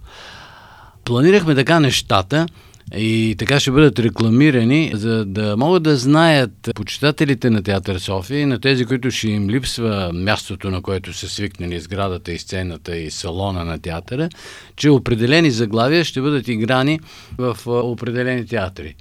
Планирахме 1.05 1.55
така 1.55 1.79
нещата, 1.79 2.47
И 2.94 3.36
така 3.39 3.60
ще 3.60 3.72
бъдат 3.72 4.00
рекламирани, 4.00 4.92
за 4.94 5.25
да 5.25 5.58
могат 5.58 5.84
да 5.84 5.98
знаят 5.98 6.51
почитателите 6.75 7.50
на 7.50 7.63
Театър 7.63 8.00
София 8.00 8.39
и 8.39 8.46
на 8.46 8.60
тези, 8.60 8.86
които 8.86 9.12
ще 9.12 9.27
им 9.27 9.50
липсва 9.50 10.12
мястото, 10.13 10.72
на 10.72 10.82
което 10.82 11.13
са 11.13 11.30
свикнали 11.30 11.80
сградата 11.80 12.32
и 12.32 12.38
сцената 12.38 12.98
и 12.98 13.12
салона 13.12 13.65
на 13.65 13.80
театъра, 13.80 14.30
че 14.75 14.89
определени 14.89 15.51
заглавия 15.51 16.04
ще 16.04 16.22
бъдат 16.22 16.48
играни 16.48 17.00
в 17.38 17.58
определени 17.65 18.46
театри. 18.46 18.96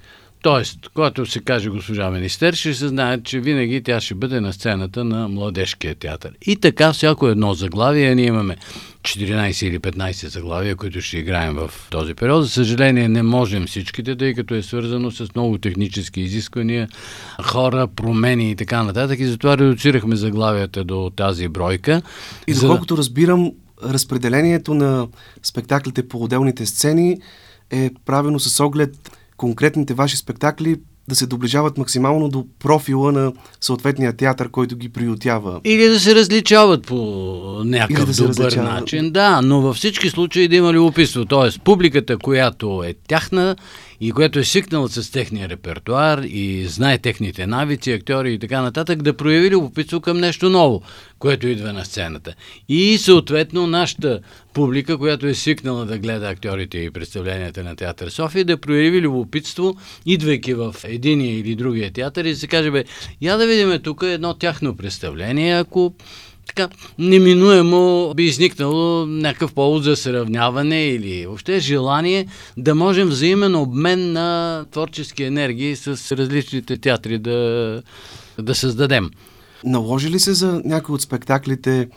Тоест, 0.45 0.89
когато 0.93 1.25
се 1.25 1.39
каже 1.39 1.69
госпожа 1.69 2.09
министър, 2.09 2.53
ще 2.53 2.73
се 2.73 2.87
знае, 2.87 3.21
че 3.23 3.39
винаги 3.39 3.83
тя 3.83 4.01
ще 4.01 4.15
бъде 4.15 4.41
на 4.41 4.53
сцената 4.53 5.03
на 5.03 5.27
Младежкия 5.27 5.95
театър. 5.95 6.31
И 6.41 6.55
така, 6.55 6.93
всяко 6.93 7.27
едно 7.27 7.53
заглавие, 7.53 8.15
ние 8.15 8.25
имаме 8.25 8.57
14 9.01 9.65
или 9.65 9.79
15 9.79 10.27
заглавия, 10.27 10.75
които 10.75 11.01
ще 11.01 11.17
играем 11.17 11.55
в 11.55 11.71
този 11.89 12.13
период. 12.13 12.43
За 12.43 12.49
съжаление, 12.49 13.09
не 13.09 13.23
можем 13.23 13.67
всичките, 13.67 14.15
тъй 14.15 14.33
като 14.33 14.55
е 14.55 14.61
свързано 14.61 15.11
с 15.11 15.35
много 15.35 15.57
технически 15.57 16.21
изисквания, 16.21 16.87
хора, 17.43 17.87
промени 17.87 18.51
и 18.51 18.55
така 18.55 18.83
нататък. 18.83 19.19
И 19.19 19.25
затова 19.25 19.57
редуцирахме 19.57 20.15
заглавията 20.15 20.83
до 20.83 21.11
тази 21.15 21.47
бройка. 21.47 22.01
И 22.47 22.53
доколкото 22.53 22.97
разбирам, 22.97 23.51
разпределението 23.83 24.73
на 24.73 25.07
спектаклите 25.43 26.07
по 26.07 26.23
отделните 26.23 26.65
сцени 26.65 27.17
е 27.71 27.91
правено 28.05 28.39
с 28.39 28.59
оглед 28.59 29.11
конкретните 29.37 29.93
ваши 29.93 30.17
спектакли 30.17 30.75
да 31.07 31.15
се 31.15 31.27
доближават 31.27 31.77
максимално 31.77 32.29
до 32.29 32.45
профила 32.59 33.11
на 33.11 33.33
съответния 33.61 34.13
театър, 34.13 34.49
който 34.49 34.75
ги 34.75 34.89
приютява. 34.89 35.61
Или 35.63 35.87
да 35.87 35.99
се 35.99 36.15
различават 36.15 36.87
по 36.87 36.95
някакъв 37.65 38.11
да 38.11 38.27
добър 38.27 38.53
начин. 38.53 39.11
Да, 39.11 39.41
но 39.41 39.61
във 39.61 39.75
всички 39.75 40.09
случаи 40.09 40.47
да 40.47 40.55
има 40.55 40.73
любопитство. 40.73 41.25
Тоест, 41.25 41.61
публиката, 41.61 42.17
която 42.17 42.83
е 42.83 42.93
тяхна, 43.07 43.55
и 44.01 44.11
което 44.11 44.39
е 44.39 44.43
свикнал 44.43 44.87
с 44.87 45.11
техния 45.11 45.49
репертуар 45.49 46.23
и 46.23 46.65
знае 46.65 46.97
техните 46.97 47.47
навици, 47.47 47.91
актьори 47.91 48.33
и 48.33 48.39
така 48.39 48.61
нататък, 48.61 49.03
да 49.03 49.17
прояви 49.17 49.49
любопитство 49.49 50.01
към 50.01 50.17
нещо 50.17 50.49
ново, 50.49 50.81
което 51.19 51.47
идва 51.47 51.73
на 51.73 51.85
сцената. 51.85 52.33
И 52.69 52.97
съответно 52.97 53.67
нашата 53.67 54.19
публика, 54.53 54.97
която 54.97 55.27
е 55.27 55.33
свикнала 55.33 55.85
да 55.85 55.97
гледа 55.97 56.29
актьорите 56.29 56.77
и 56.77 56.91
представленията 56.91 57.63
на 57.63 57.75
Театър 57.75 58.09
София, 58.09 58.45
да 58.45 58.57
прояви 58.57 59.01
любопитство, 59.01 59.77
идвайки 60.05 60.53
в 60.53 60.75
единия 60.83 61.39
или 61.39 61.55
другия 61.55 61.91
театър 61.91 62.25
и 62.25 62.29
да 62.29 62.35
се 62.35 62.47
каже, 62.47 62.71
бе, 62.71 62.83
я 63.21 63.37
да 63.37 63.47
видим 63.47 63.79
тук 63.83 64.03
едно 64.03 64.33
тяхно 64.33 64.77
представление, 64.77 65.59
ако 65.59 65.93
така 66.47 66.69
неминуемо 66.99 68.13
би 68.15 68.23
изникнало 68.23 69.05
някакъв 69.05 69.53
повод 69.53 69.83
за 69.83 69.95
сравняване 69.95 70.85
или 70.85 71.25
въобще 71.25 71.59
желание 71.59 72.27
да 72.57 72.75
можем 72.75 73.07
взаимен 73.07 73.55
обмен 73.55 74.11
на 74.11 74.65
творчески 74.71 75.23
енергии 75.23 75.75
с 75.75 76.11
различните 76.17 76.77
театри 76.77 77.17
да, 77.17 77.81
да 78.39 78.55
създадем. 78.55 79.11
Наложи 79.63 80.09
ли 80.09 80.19
се 80.19 80.33
за 80.33 80.61
някои 80.65 80.95
от 80.95 81.01
спектаклите 81.01 81.87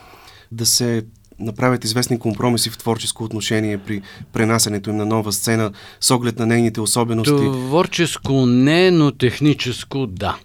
да 0.52 0.66
се 0.66 1.04
направят 1.38 1.84
известни 1.84 2.18
компромиси 2.18 2.70
в 2.70 2.78
творческо 2.78 3.24
отношение 3.24 3.78
при 3.78 4.02
пренасенето 4.32 4.90
им 4.90 4.96
на 4.96 5.06
нова 5.06 5.32
сцена 5.32 5.72
с 6.00 6.10
оглед 6.10 6.38
на 6.38 6.46
нейните 6.46 6.80
особености? 6.80 7.32
Творческо 7.32 8.46
не, 8.46 8.90
но 8.90 9.12
техническо 9.12 10.06
да. 10.06 10.36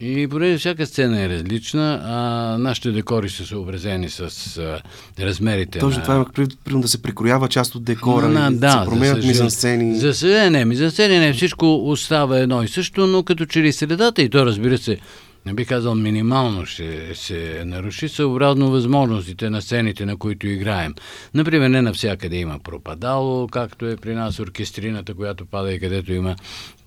И 0.00 0.28
понеже 0.28 0.58
всяка 0.58 0.86
сцена 0.86 1.22
е 1.22 1.28
различна, 1.28 2.00
а 2.04 2.14
нашите 2.58 2.90
декори 2.90 3.30
са 3.30 3.46
съобразени 3.46 4.10
с 4.10 4.20
а, 4.58 4.80
размерите 5.20 5.78
Точно 5.78 5.98
на... 5.98 6.02
това 6.02 6.14
имах 6.14 6.32
предвид, 6.32 6.58
да 6.70 6.88
се 6.88 7.02
прикроява 7.02 7.48
част 7.48 7.74
от 7.74 7.84
декора, 7.84 8.28
на, 8.28 8.52
да, 8.52 8.58
да 8.58 8.70
се 8.70 8.90
променят 8.90 9.22
за 9.22 9.28
мизансцени. 9.28 9.96
За 9.96 10.14
съжаление, 10.14 10.50
не, 10.50 10.64
мизансцени 10.64 11.18
не, 11.18 11.32
всичко 11.32 11.90
остава 11.90 12.38
едно 12.38 12.62
и 12.62 12.68
също, 12.68 13.06
но 13.06 13.22
като 13.22 13.46
че 13.46 13.62
ли 13.62 13.72
средата, 13.72 14.22
и 14.22 14.28
то 14.28 14.46
разбира 14.46 14.78
се, 14.78 14.98
не 15.46 15.54
би 15.54 15.64
казал 15.64 15.94
минимално 15.94 16.66
ще 16.66 17.14
се 17.14 17.62
наруши, 17.64 18.08
съобразно 18.08 18.70
възможностите 18.70 19.50
на 19.50 19.62
сцените, 19.62 20.06
на 20.06 20.16
които 20.16 20.48
играем. 20.48 20.94
Например, 21.34 21.68
не 21.68 21.82
навсякъде 21.82 22.36
има 22.36 22.58
пропадало, 22.58 23.48
както 23.48 23.86
е 23.86 23.96
при 23.96 24.14
нас 24.14 24.40
оркестрината, 24.40 25.14
която 25.14 25.46
пада 25.46 25.72
и 25.72 25.80
където 25.80 26.12
има 26.12 26.36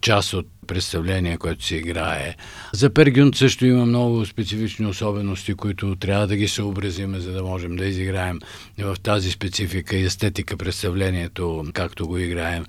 част 0.02 0.34
от 0.34 0.48
представление, 0.68 1.38
което 1.38 1.66
се 1.66 1.76
играе. 1.76 2.36
За 2.74 2.90
Пергюнт 2.90 3.36
също 3.36 3.66
има 3.66 3.86
много 3.86 4.26
специфични 4.26 4.86
особености, 4.86 5.54
които 5.54 5.96
трябва 5.96 6.28
да 6.28 6.36
ги 6.36 6.48
съобразим, 6.48 7.20
за 7.20 7.32
да 7.32 7.44
можем 7.44 7.76
да 7.76 7.86
изиграем 7.86 8.40
в 8.80 8.96
тази 9.04 9.32
специфика 9.32 9.98
и 9.98 10.06
естетика 10.06 10.58
представлението, 10.58 11.66
както 11.74 12.08
го 12.08 12.18
играем. 12.18 12.66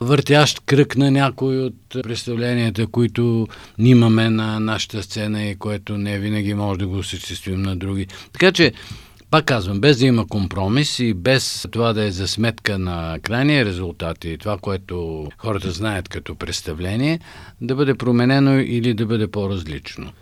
Въртящ 0.00 0.60
кръг 0.60 0.96
на 0.96 1.10
някои 1.10 1.58
от 1.58 1.74
представленията, 2.02 2.86
които 2.86 3.48
имаме 3.78 4.30
на 4.30 4.60
нашата 4.60 5.02
сцена 5.02 5.29
и 5.36 5.54
което 5.54 5.98
не 5.98 6.18
винаги 6.18 6.54
може 6.54 6.78
да 6.78 6.86
го 6.86 6.98
осъществим 6.98 7.62
на 7.62 7.76
други. 7.76 8.06
Така 8.32 8.52
че 8.52 8.72
пак 9.30 9.44
казвам, 9.44 9.80
без 9.80 9.98
да 9.98 10.06
има 10.06 10.26
компромис 10.26 10.98
и 10.98 11.14
без 11.14 11.66
това 11.70 11.92
да 11.92 12.04
е 12.04 12.10
за 12.10 12.28
сметка 12.28 12.78
на 12.78 13.18
крайния 13.22 13.64
резултат 13.64 14.24
и 14.24 14.38
това, 14.38 14.58
което 14.58 15.26
хората 15.38 15.70
знаят 15.70 16.08
като 16.08 16.34
представление, 16.34 17.20
да 17.60 17.74
бъде 17.74 17.94
променено 17.94 18.58
или 18.58 18.94
да 18.94 19.06
бъде 19.06 19.30
по-различно. 19.30 20.12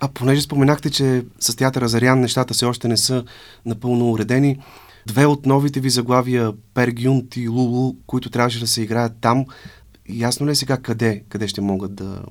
А 0.00 0.08
понеже 0.08 0.40
споменахте, 0.40 0.90
че 0.90 1.24
с 1.40 1.56
театъра 1.56 1.88
Зарян 1.88 2.20
нещата 2.20 2.54
все 2.54 2.64
още 2.64 2.88
не 2.88 2.96
са 2.96 3.24
напълно 3.66 4.10
уредени, 4.10 4.58
две 5.06 5.26
от 5.26 5.46
новите 5.46 5.80
ви 5.80 5.90
заглавия 5.90 6.52
Пергюнт 6.74 7.36
и 7.36 7.48
Лулу, 7.48 7.96
които 8.06 8.30
трябваше 8.30 8.60
да 8.60 8.66
се 8.66 8.82
играят 8.82 9.12
там, 9.20 9.46
ясно 10.08 10.46
ли 10.46 10.50
е 10.50 10.54
сега 10.54 10.76
къде, 10.76 11.22
къде 11.28 11.48
ще 11.48 11.60
могат 11.60 11.94
да 11.94 12.22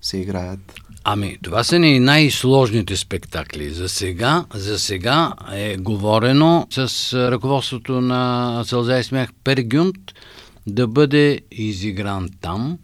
се 0.00 0.18
играят? 0.18 0.74
Ами, 1.06 1.38
това 1.42 1.64
са 1.64 1.78
ни 1.78 2.00
най-сложните 2.00 2.96
спектакли. 2.96 3.70
За 3.70 3.88
сега, 3.88 4.44
за 4.54 4.78
сега 4.78 5.32
е 5.52 5.76
говорено 5.76 6.66
с 6.70 7.12
ръководството 7.30 8.00
на 8.00 8.62
Сълза 8.64 8.98
и 8.98 9.04
смях 9.04 9.30
Пергюнт 9.44 9.96
да 10.66 10.86
бъде 10.86 11.40
изигран 11.52 12.28
там 12.40 12.78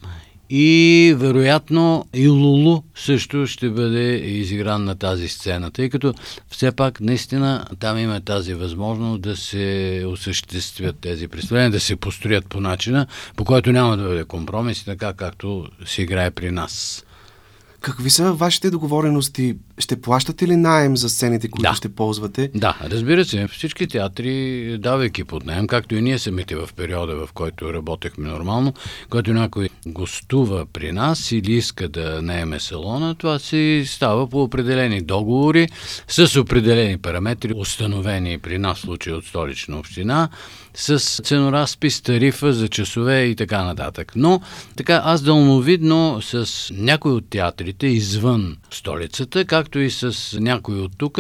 и 0.51 1.15
вероятно 1.17 2.07
и 2.15 2.29
Лулу 2.29 2.83
също 2.95 3.47
ще 3.47 3.71
бъде 3.71 4.15
изигран 4.15 4.85
на 4.85 4.95
тази 4.95 5.29
сцена, 5.29 5.71
тъй 5.71 5.91
като 5.91 6.15
все 6.49 6.73
пак 6.73 7.01
наистина 7.01 7.65
там 7.79 7.99
има 7.99 8.21
тази 8.21 8.55
възможност 8.55 9.21
да 9.21 9.37
се 9.37 10.05
осъществят 10.07 10.97
тези 11.01 11.29
представления, 11.29 11.71
да 11.71 11.81
се 11.81 11.97
построят 11.97 12.47
по 12.47 12.61
начина, 12.61 13.07
по 13.37 13.45
който 13.45 13.73
няма 13.73 13.97
да 13.97 14.05
бъде 14.05 14.25
компромис, 14.25 14.85
така 14.85 15.13
както 15.13 15.67
се 15.87 16.03
играе 16.03 16.31
при 16.31 16.51
нас. 16.51 17.05
Какви 17.81 18.11
са 18.11 18.33
вашите 18.33 18.71
договорености? 18.71 19.57
Ще 19.79 20.01
плащате 20.01 20.49
ли 20.49 20.57
найем 20.57 20.97
за 20.97 21.09
сцените, 21.09 21.49
които 21.49 21.71
да. 21.71 21.75
ще 21.75 21.89
ползвате? 21.89 22.51
Да, 22.55 22.77
разбира 22.83 23.25
се. 23.25 23.49
Всички 23.49 23.87
театри, 23.87 24.79
давайки 24.79 25.25
под 25.25 25.47
найем, 25.47 25.67
както 25.67 25.95
и 25.95 26.03
ние 26.03 26.19
самите 26.19 26.57
в 26.57 26.69
периода, 26.77 27.27
в 27.27 27.33
който 27.33 27.75
работехме 27.75 28.29
нормално, 28.29 28.75
който 29.11 29.33
някой 29.33 29.69
гостува 29.87 30.67
при 30.73 30.93
нас 30.93 31.33
или 31.33 31.53
иска 31.53 31.89
да 31.89 32.23
наеме 32.23 32.61
салона, 32.61 33.15
това 33.15 33.39
си 33.39 33.85
става 33.87 34.29
по 34.29 34.43
определени 34.43 35.01
договори 35.01 35.69
с 36.09 36.41
определени 36.41 36.99
параметри, 36.99 37.53
установени 37.57 38.39
при 38.39 38.59
нас 38.59 38.79
в 38.79 38.81
случай 38.81 39.13
от 39.13 39.25
столична 39.25 39.79
община, 39.79 40.29
с 40.75 41.23
ценоразпис, 41.23 42.01
тарифа 42.01 42.53
за 42.53 42.69
часове 42.69 43.25
и 43.25 43.37
така 43.37 43.65
нататък. 43.65 44.13
Но 44.17 44.41
така 44.77 45.03
аз 45.05 45.23
дълновидно 45.23 46.23
с 46.23 46.69
някои 46.75 47.13
от 47.13 47.31
театрите 47.31 47.87
извън 47.87 48.57
столицата, 48.71 49.45
както 49.45 49.79
и 49.79 49.91
с 49.91 50.37
някои 50.41 50.81
от 50.81 50.93
тук, 50.99 51.19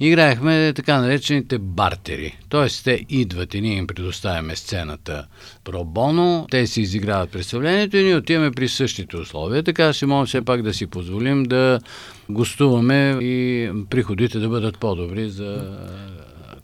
играехме 0.00 0.72
така 0.76 1.00
наречените 1.00 1.58
бартери. 1.58 2.38
Тоест 2.48 2.84
те 2.84 3.04
идват 3.08 3.54
и 3.54 3.60
ние 3.60 3.76
им 3.76 3.86
предоставяме 3.86 4.56
сцената 4.56 5.26
пробоно, 5.64 6.46
те 6.50 6.66
си 6.66 6.80
изиграват 6.80 7.30
представлението 7.30 7.96
и 7.96 8.04
ние 8.04 8.16
отиваме 8.16 8.50
при 8.50 8.68
същите 8.68 9.16
условия, 9.16 9.62
така 9.62 9.92
ще 9.92 10.06
можем 10.06 10.26
все 10.26 10.44
пак 10.44 10.62
да 10.62 10.74
си 10.74 10.86
позволим 10.86 11.42
да 11.42 11.80
гостуваме 12.30 13.18
и 13.20 13.70
приходите 13.90 14.38
да 14.38 14.48
бъдат 14.48 14.78
по-добри 14.78 15.28
за 15.28 15.78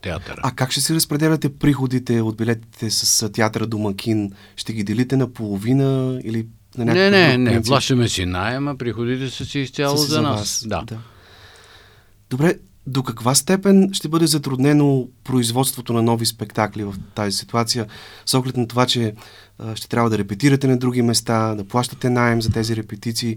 театъра. 0.03 0.41
А 0.43 0.51
как 0.51 0.71
ще 0.71 0.81
се 0.81 0.95
разпределяте 0.95 1.49
приходите 1.49 2.21
от 2.21 2.37
билетите 2.37 2.91
с 2.91 3.29
театъра 3.29 3.67
Домакин? 3.67 4.33
Ще 4.57 4.73
ги 4.73 4.85
делите 4.85 5.17
на 5.17 5.33
половина 5.33 6.21
или 6.25 6.47
на 6.79 6.85
някакъв 6.85 7.11
Не, 7.11 7.39
не, 7.39 7.51
не. 7.51 7.63
Плащаме 7.63 8.09
си 8.09 8.27
найема, 8.27 8.77
приходите 8.77 9.31
са 9.31 9.45
си 9.45 9.59
изцяло 9.59 9.97
за, 9.97 10.07
за 10.07 10.23
нас. 10.23 10.39
Вас. 10.39 10.65
Да. 10.67 10.83
да. 10.87 10.99
Добре, 12.31 12.55
До 12.89 13.03
каква 13.03 13.35
степен 13.35 13.91
ще 13.93 14.09
бъде 14.09 14.27
затруднено 14.27 15.09
производството 15.25 15.93
на 15.93 16.03
нови 16.03 16.27
спектакли 16.27 16.85
в 16.85 16.95
тази 17.15 17.37
ситуация, 17.37 17.87
с 18.27 18.35
оглед 18.35 18.57
на 18.57 18.69
това, 18.69 18.87
че 18.87 19.15
ще 19.75 19.89
трябва 19.89 20.11
да 20.11 20.19
репетирате 20.19 20.67
на 20.67 20.79
други 20.79 21.03
места, 21.03 21.55
да 21.55 21.65
плащате 21.65 22.11
найем 22.11 22.43
за 22.43 22.51
тези 22.51 22.77
репетиции? 22.77 23.37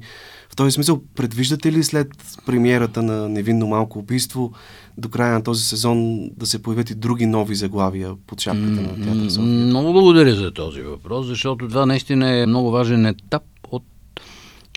В 0.50 0.55
този 0.55 0.72
смисъл, 0.72 1.01
предвиждате 1.15 1.72
ли 1.72 1.84
след 1.84 2.08
премиерата 2.46 3.01
на 3.01 3.29
Невинно 3.29 3.67
малко 3.67 4.00
убийство 4.00 4.51
до 4.98 5.10
края 5.10 5.34
на 5.34 5.43
този 5.43 5.63
сезон 5.63 6.29
да 6.38 6.46
се 6.46 6.62
появят 6.62 6.89
и 6.89 6.96
други 6.96 7.25
нови 7.25 7.55
заглавия 7.55 8.15
под 8.27 8.41
шапката 8.41 8.81
на 8.81 8.96
театър 8.96 9.29
София? 9.29 9.50
Много 9.50 9.93
благодаря 9.93 10.36
за 10.36 10.51
този 10.51 10.81
въпрос, 10.81 11.25
защото 11.27 11.67
това 11.67 11.86
наистина 11.86 12.29
е 12.29 12.46
много 12.46 12.72
важен 12.72 13.05
етап 13.05 13.43
от 13.72 13.84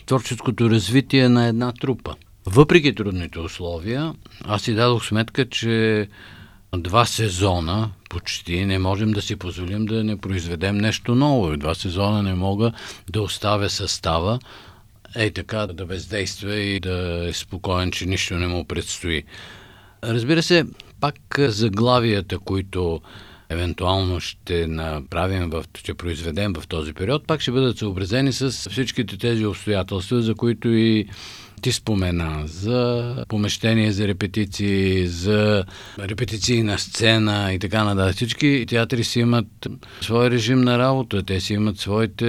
творческото 0.06 0.70
развитие 0.70 1.28
на 1.28 1.46
една 1.46 1.72
трупа. 1.72 2.14
Въпреки 2.46 2.94
трудните 2.94 3.38
условия, 3.38 4.14
аз 4.44 4.62
си 4.62 4.74
дадох 4.74 5.06
сметка, 5.06 5.48
че 5.48 6.08
два 6.76 7.04
сезона 7.04 7.90
почти 8.10 8.64
не 8.64 8.78
можем 8.78 9.12
да 9.12 9.22
си 9.22 9.36
позволим 9.36 9.86
да 9.86 10.04
не 10.04 10.16
произведем 10.16 10.76
нещо 10.76 11.14
ново. 11.14 11.56
Два 11.56 11.74
сезона 11.74 12.22
не 12.22 12.34
мога 12.34 12.72
да 13.10 13.22
оставя 13.22 13.70
състава, 13.70 14.38
ей 15.16 15.30
така 15.30 15.66
да 15.66 15.86
бездейства 15.86 16.54
и 16.54 16.80
да 16.80 17.28
е 17.28 17.32
спокоен, 17.32 17.90
че 17.90 18.06
нищо 18.06 18.34
не 18.34 18.46
му 18.46 18.64
предстои. 18.64 19.22
Разбира 20.04 20.42
се, 20.42 20.64
пак 21.00 21.18
заглавията, 21.38 22.38
които 22.38 23.00
евентуално 23.54 24.20
ще 24.20 24.66
направим, 24.66 25.50
в, 25.50 25.64
ще 25.78 25.94
произведем 25.94 26.52
в 26.52 26.68
този 26.68 26.92
период, 26.92 27.26
пак 27.26 27.40
ще 27.40 27.50
бъдат 27.50 27.78
съобразени 27.78 28.32
с 28.32 28.50
всичките 28.50 29.18
тези 29.18 29.46
обстоятелства, 29.46 30.22
за 30.22 30.34
които 30.34 30.68
и 30.68 31.06
ти 31.64 31.72
спомена 31.72 32.42
за 32.46 33.14
помещение 33.28 33.92
за 33.92 34.08
репетиции, 34.08 35.06
за 35.06 35.64
репетиции 35.98 36.62
на 36.62 36.78
сцена 36.78 37.52
и 37.52 37.58
така 37.58 37.84
нататък. 37.84 38.16
Всички 38.16 38.64
театри 38.68 39.04
си 39.04 39.20
имат 39.20 39.68
свой 40.00 40.30
режим 40.30 40.60
на 40.60 40.78
работа, 40.78 41.22
те 41.22 41.40
си 41.40 41.54
имат 41.54 41.78
своите 41.78 42.26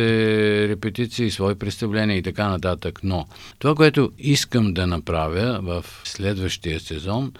репетиции, 0.70 1.32
свои 1.32 1.56
представления 1.56 2.18
и 2.18 2.22
така 2.22 2.48
нататък. 2.50 3.00
Но 3.04 3.26
това, 3.60 3.76
което 3.76 4.12
искам 4.20 4.74
да 4.74 4.88
направя 4.88 5.60
в 5.62 5.86
следващия 6.04 6.80
сезон 6.80 7.32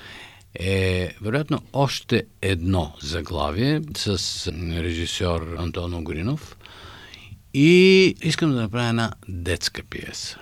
е 0.60 1.16
вероятно 1.22 1.62
още 1.74 2.26
едно 2.42 2.94
заглавие 3.02 3.82
с 3.98 4.48
режисьор 4.72 5.56
Антон 5.58 5.94
Огринов 5.94 6.58
и 7.54 8.16
искам 8.22 8.52
да 8.52 8.62
направя 8.62 8.90
една 8.90 9.14
детска 9.28 9.84
пиеса. 9.84 10.40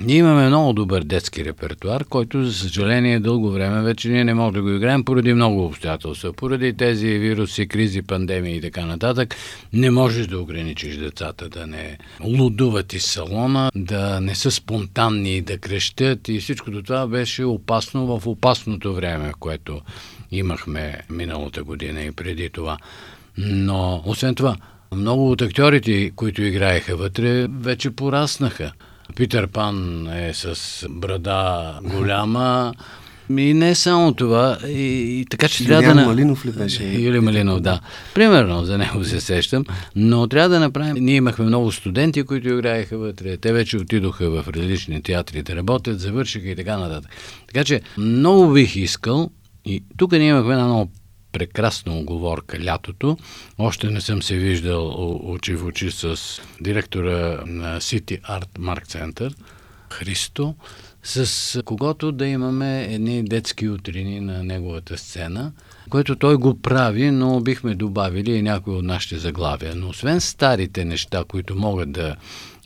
Ние 0.00 0.16
имаме 0.16 0.46
много 0.46 0.72
добър 0.72 1.04
детски 1.04 1.44
репертуар, 1.44 2.04
който, 2.04 2.44
за 2.44 2.52
съжаление, 2.52 3.20
дълго 3.20 3.50
време 3.50 3.82
вече 3.82 4.08
ние 4.08 4.24
не 4.24 4.34
можем 4.34 4.54
да 4.54 4.62
го 4.62 4.70
играем 4.70 5.04
поради 5.04 5.34
много 5.34 5.64
обстоятелства. 5.64 6.32
Поради 6.32 6.76
тези 6.76 7.06
вируси, 7.06 7.68
кризи, 7.68 8.02
пандемии 8.02 8.56
и 8.56 8.60
така 8.60 8.86
нататък, 8.86 9.34
не 9.72 9.90
можеш 9.90 10.26
да 10.26 10.38
ограничиш 10.38 10.96
децата 10.96 11.48
да 11.48 11.66
не 11.66 11.98
лудуват 12.24 12.92
из 12.92 13.04
салона, 13.04 13.70
да 13.74 14.20
не 14.20 14.34
са 14.34 14.50
спонтанни 14.50 15.40
да 15.40 15.58
крещят 15.58 16.28
и 16.28 16.40
всичко 16.40 16.70
това 16.70 17.06
беше 17.06 17.44
опасно 17.44 18.18
в 18.18 18.26
опасното 18.26 18.94
време, 18.94 19.32
което 19.40 19.80
имахме 20.30 21.00
миналата 21.10 21.64
година 21.64 22.00
и 22.00 22.12
преди 22.12 22.50
това. 22.50 22.78
Но, 23.38 24.02
освен 24.06 24.34
това, 24.34 24.56
много 24.94 25.30
от 25.30 25.42
актьорите, 25.42 26.10
които 26.16 26.42
играеха 26.42 26.96
вътре, 26.96 27.46
вече 27.48 27.90
пораснаха. 27.90 28.72
Питър 29.16 29.46
Пан 29.46 30.06
е 30.12 30.34
с 30.34 30.86
брада 30.90 31.72
голяма. 31.82 32.74
И 33.30 33.54
не 33.54 33.74
само 33.74 34.14
това, 34.14 34.58
и, 34.68 35.20
и 35.20 35.26
така 35.30 35.48
че 35.48 35.64
Юлиан 35.64 35.82
трябва 35.82 36.00
да... 36.00 36.06
Малинов 36.06 36.46
ли 36.46 36.50
беше? 36.50 36.84
Юли 36.84 37.20
Малинов, 37.20 37.60
да. 37.60 37.80
Примерно, 38.14 38.64
за 38.64 38.78
него 38.78 39.04
се 39.04 39.20
сещам. 39.20 39.64
Но 39.96 40.26
трябва 40.26 40.48
да 40.48 40.60
направим... 40.60 41.04
Ние 41.04 41.14
имахме 41.14 41.44
много 41.44 41.72
студенти, 41.72 42.22
които 42.22 42.48
играеха 42.48 42.98
вътре. 42.98 43.36
Те 43.36 43.52
вече 43.52 43.76
отидоха 43.76 44.30
в 44.30 44.48
различни 44.48 45.02
театри 45.02 45.42
да 45.42 45.56
работят, 45.56 46.00
завършиха 46.00 46.48
и 46.48 46.56
така 46.56 46.76
нататък. 46.76 47.10
Така 47.46 47.64
че 47.64 47.80
много 47.98 48.52
бих 48.52 48.76
искал, 48.76 49.30
и 49.64 49.84
тук 49.96 50.12
ние 50.12 50.28
имахме 50.28 50.52
една 50.52 50.66
много 50.66 50.90
прекрасна 51.32 51.98
оговорка 51.98 52.64
лятото. 52.64 53.16
Още 53.58 53.90
не 53.90 54.00
съм 54.00 54.22
се 54.22 54.36
виждал 54.36 55.20
очи 55.32 55.54
в 55.54 55.66
очи 55.66 55.90
с 55.90 56.16
директора 56.60 57.42
на 57.46 57.80
City 57.80 58.20
Art 58.20 58.58
Mark 58.58 58.86
Center, 58.86 59.34
Христо, 59.92 60.54
с 61.02 61.62
когото 61.64 62.12
да 62.12 62.26
имаме 62.26 62.84
едни 62.84 63.22
детски 63.22 63.68
утрини 63.68 64.20
на 64.20 64.44
неговата 64.44 64.98
сцена, 64.98 65.52
което 65.90 66.16
той 66.16 66.36
го 66.36 66.60
прави, 66.60 67.10
но 67.10 67.40
бихме 67.40 67.74
добавили 67.74 68.32
и 68.32 68.42
някои 68.42 68.74
от 68.74 68.84
нашите 68.84 69.18
заглавия. 69.18 69.74
Но 69.76 69.88
освен 69.88 70.20
старите 70.20 70.84
неща, 70.84 71.24
които 71.28 71.56
могат 71.56 71.92
да 71.92 72.16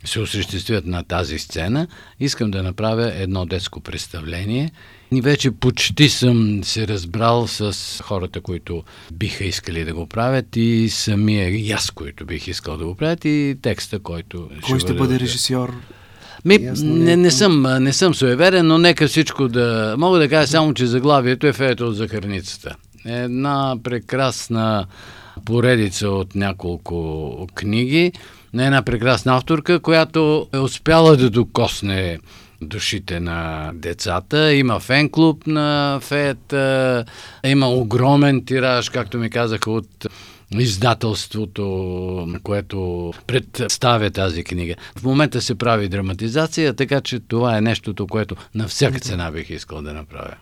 се 0.05 0.19
осъществят 0.19 0.85
на 0.85 1.03
тази 1.03 1.39
сцена, 1.39 1.87
искам 2.19 2.51
да 2.51 2.63
направя 2.63 3.13
едно 3.15 3.45
детско 3.45 3.79
представление– 3.79 4.71
вече 5.21 5.51
почти 5.51 6.09
съм 6.09 6.63
се 6.63 6.87
разбрал 6.87 7.47
с 7.47 7.77
хората, 8.03 8.41
които 8.41 8.83
биха 9.13 9.45
искали 9.45 9.83
да 9.83 9.93
го 9.93 10.07
правят 10.07 10.55
и 10.55 10.89
самия 10.89 11.49
и 11.49 11.71
аз, 11.71 11.91
който 11.91 12.25
бих 12.25 12.47
искал 12.47 12.77
да 12.77 12.85
го 12.85 12.95
правят 12.95 13.25
и 13.25 13.55
текста, 13.61 13.99
който 13.99 14.49
Кой 14.61 14.79
ще, 14.79 14.87
ще 14.87 14.93
бъде 14.93 15.19
режисьор? 15.19 15.73
Ми, 16.45 16.57
не, 16.77 17.17
не, 17.17 17.31
съм, 17.31 17.61
не 17.61 17.93
съм 17.93 18.15
суеверен, 18.15 18.67
но 18.67 18.77
нека 18.77 19.07
всичко 19.07 19.47
да... 19.47 19.95
Мога 19.97 20.19
да 20.19 20.29
кажа 20.29 20.47
само, 20.47 20.73
че 20.73 20.85
заглавието 20.85 21.47
е 21.47 21.53
феето 21.53 21.87
от 21.87 21.95
захарницата. 21.95 22.75
Една 23.05 23.75
прекрасна 23.83 24.85
поредица 25.45 26.09
от 26.09 26.35
няколко 26.35 27.47
книги 27.55 28.11
на 28.53 28.65
една 28.65 28.81
прекрасна 28.81 29.35
авторка, 29.35 29.79
която 29.79 30.47
е 30.53 30.57
успяла 30.57 31.17
да 31.17 31.29
докосне 31.29 32.19
душите 32.63 33.19
на 33.19 33.71
децата. 33.73 34.53
Има 34.53 34.79
фен-клуб 34.79 35.47
на 35.47 35.99
феята, 36.01 37.05
има 37.45 37.69
огромен 37.69 38.45
тираж, 38.45 38.89
както 38.89 39.17
ми 39.17 39.29
казаха, 39.29 39.71
от 39.71 40.07
издателството, 40.59 42.27
което 42.43 43.11
представя 43.27 44.11
тази 44.11 44.43
книга. 44.43 44.75
В 44.97 45.03
момента 45.03 45.41
се 45.41 45.55
прави 45.55 45.89
драматизация, 45.89 46.73
така 46.73 47.01
че 47.01 47.19
това 47.19 47.57
е 47.57 47.61
нещото, 47.61 48.07
което 48.07 48.35
на 48.55 48.67
всяка 48.67 48.99
цена 48.99 49.31
бих 49.31 49.49
искал 49.49 49.81
да 49.81 49.93
направя. 49.93 50.35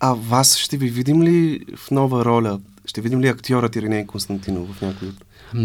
А 0.00 0.12
вас 0.12 0.56
ще 0.56 0.76
ви 0.76 0.88
видим 0.88 1.22
ли 1.22 1.60
в 1.76 1.90
нова 1.90 2.24
роля? 2.24 2.60
Ще 2.90 3.00
видим 3.00 3.20
ли 3.20 3.28
актьорът 3.28 3.76
Ириней 3.76 4.06
Константинов 4.06 4.76
в 4.76 4.82
някой 4.82 5.08
от 5.08 5.14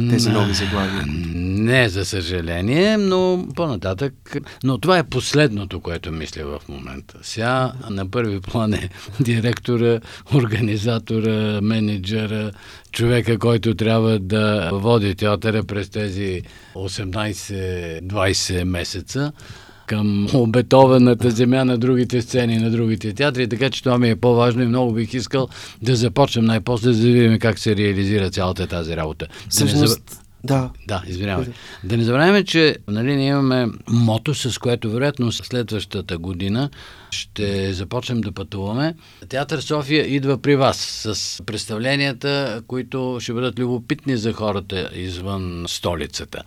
тези 0.09 0.29
нови 0.29 0.53
заглавия? 0.53 1.03
Не, 1.35 1.89
за 1.89 2.05
съжаление, 2.05 2.97
но 2.97 3.47
по-нататък. 3.55 4.37
Но 4.63 4.77
това 4.77 4.97
е 4.97 5.03
последното, 5.03 5.79
което 5.79 6.11
мисля 6.11 6.45
в 6.45 6.61
момента. 6.69 7.17
Сега 7.21 7.73
на 7.89 8.09
първи 8.11 8.39
план 8.39 8.73
е 8.73 8.89
директора, 9.19 9.99
организатора, 10.33 11.61
менеджера, 11.61 12.51
човека, 12.91 13.39
който 13.39 13.75
трябва 13.75 14.19
да 14.19 14.69
води 14.73 15.15
театъра 15.15 15.63
през 15.63 15.89
тези 15.89 16.41
18-20 16.75 18.63
месеца 18.63 19.31
към 19.85 20.27
обетованата 20.33 21.31
земя 21.31 21.65
на 21.65 21.77
другите 21.77 22.21
сцени, 22.21 22.57
на 22.57 22.71
другите 22.71 23.13
театри, 23.13 23.49
така 23.49 23.69
че 23.69 23.83
това 23.83 23.97
ми 23.97 24.09
е 24.09 24.15
по-важно 24.15 24.63
и 24.63 24.67
много 24.67 24.93
бих 24.93 25.13
искал 25.13 25.47
да 25.81 25.95
започнем 25.95 26.45
най-после, 26.45 26.93
за 26.93 27.07
да 27.07 27.13
видим 27.13 27.39
как 27.39 27.59
се 27.59 27.75
реализира 27.75 28.29
цялата 28.29 28.67
тази 28.67 28.97
работа. 28.97 29.27
Всъщност, 29.49 30.21
да. 30.43 30.69
Да, 30.87 31.03
извинявай. 31.07 31.45
Да 31.83 31.97
не 31.97 32.03
забравяме, 32.03 32.43
че 32.43 32.75
нали, 32.87 33.15
ние 33.15 33.29
имаме 33.29 33.67
мото, 33.87 34.33
с 34.33 34.57
което 34.57 34.91
вероятно 34.91 35.31
следващата 35.31 36.17
година 36.17 36.69
ще 37.15 37.73
започнем 37.73 38.21
да 38.21 38.31
пътуваме. 38.31 38.95
Театър 39.29 39.59
София 39.59 40.15
идва 40.15 40.37
при 40.37 40.55
вас 40.55 40.77
с 40.77 41.41
представленията, 41.45 42.61
които 42.67 43.17
ще 43.21 43.33
бъдат 43.33 43.59
любопитни 43.59 44.17
за 44.17 44.33
хората 44.33 44.89
извън 44.95 45.65
столицата. 45.67 46.43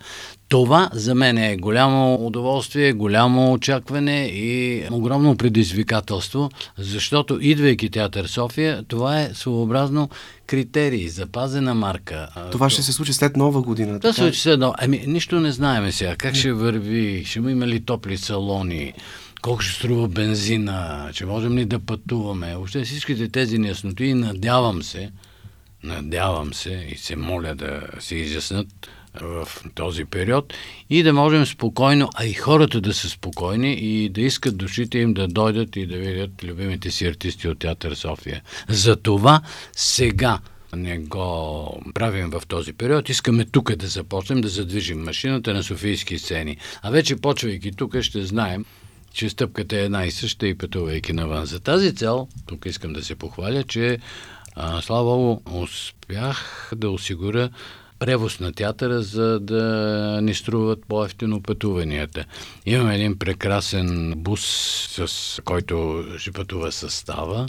Това 0.49 0.89
за 0.93 1.15
мен 1.15 1.37
е 1.37 1.57
голямо 1.57 2.15
удоволствие, 2.15 2.93
голямо 2.93 3.53
очакване 3.53 4.25
и 4.25 4.83
огромно 4.91 5.37
предизвикателство, 5.37 6.49
защото 6.77 7.37
идвайки 7.41 7.89
Театър 7.89 8.25
София, 8.25 8.83
това 8.87 9.21
е 9.21 9.29
своеобразно 9.33 10.09
критерий, 10.47 11.07
запазена 11.07 11.75
марка. 11.75 12.27
Това 12.51 12.69
ще 12.69 12.81
се 12.81 12.93
случи 12.93 13.13
след 13.13 13.37
нова 13.37 13.61
година. 13.61 13.99
Да, 13.99 14.13
се 14.13 14.21
случи 14.21 14.39
след 14.39 14.59
нова. 14.59 14.75
Ами, 14.77 15.03
нищо 15.07 15.39
не 15.39 15.51
знаеме 15.51 15.91
сега. 15.91 16.15
Как 16.15 16.35
ще 16.35 16.53
върви? 16.53 17.23
Ще 17.25 17.39
има 17.39 17.67
ли 17.67 17.79
топли 17.79 18.17
салони? 18.17 18.93
Колко 19.41 19.61
ще 19.61 19.75
струва 19.75 20.07
бензина, 20.07 21.09
че 21.13 21.25
можем 21.25 21.57
ли 21.57 21.65
да 21.65 21.79
пътуваме. 21.79 22.55
Въобще 22.55 22.83
всичките 22.83 23.29
тези 23.29 23.57
неясноти 23.57 24.03
и 24.03 24.13
надявам 24.13 24.83
се, 24.83 25.11
надявам 25.83 26.53
се 26.53 26.87
и 26.89 26.97
се 26.97 27.15
моля 27.15 27.55
да 27.55 27.81
се 27.99 28.15
изяснат 28.15 28.67
в 29.21 29.47
този 29.75 30.05
период 30.05 30.53
и 30.89 31.03
да 31.03 31.13
можем 31.13 31.45
спокойно, 31.45 32.09
а 32.15 32.25
и 32.25 32.33
хората 32.33 32.81
да 32.81 32.93
са 32.93 33.09
спокойни 33.09 33.73
и 33.73 34.09
да 34.09 34.21
искат 34.21 34.57
душите 34.57 34.99
им 34.99 35.13
да 35.13 35.27
дойдат 35.27 35.75
и 35.75 35.85
да 35.85 35.97
видят 35.97 36.43
любимите 36.43 36.91
си 36.91 37.05
артисти 37.05 37.47
от 37.47 37.59
Театър 37.59 37.95
София. 37.95 38.41
За 38.69 38.95
това 38.95 39.41
сега 39.75 40.39
не 40.73 40.97
го 40.97 41.81
правим 41.93 42.29
в 42.29 42.41
този 42.47 42.73
период. 42.73 43.09
Искаме 43.09 43.45
тук 43.45 43.75
да 43.75 43.87
започнем 43.87 44.41
да 44.41 44.47
задвижим 44.47 45.03
машината 45.03 45.53
на 45.53 45.63
Софийски 45.63 46.19
сцени. 46.19 46.57
А 46.81 46.89
вече 46.91 47.15
почвайки 47.15 47.71
тук 47.71 48.01
ще 48.01 48.25
знаем, 48.25 48.65
че 49.13 49.29
стъпката 49.29 49.77
е 49.77 49.83
една 49.83 50.05
и 50.05 50.11
съща 50.11 50.47
и 50.47 50.57
пътувайки 50.57 51.13
навън. 51.13 51.45
За 51.45 51.59
тази 51.59 51.95
цел, 51.95 52.27
тук 52.45 52.65
искам 52.65 52.93
да 52.93 53.03
се 53.03 53.15
похваля, 53.15 53.63
че 53.63 53.99
а, 54.55 54.81
слава 54.81 55.03
Богу, 55.03 55.61
успях 55.63 56.71
да 56.75 56.89
осигуря 56.89 57.49
превоз 57.99 58.39
на 58.39 58.51
театъра, 58.51 59.01
за 59.01 59.39
да 59.39 60.19
ни 60.21 60.33
струват 60.33 60.79
по-ефтино 60.87 61.41
пътуванията. 61.41 62.25
Имаме 62.65 62.95
един 62.95 63.19
прекрасен 63.19 64.13
бус, 64.17 64.41
с 65.07 65.41
който 65.45 66.05
ще 66.17 66.31
пътува 66.31 66.71
състава. 66.71 67.45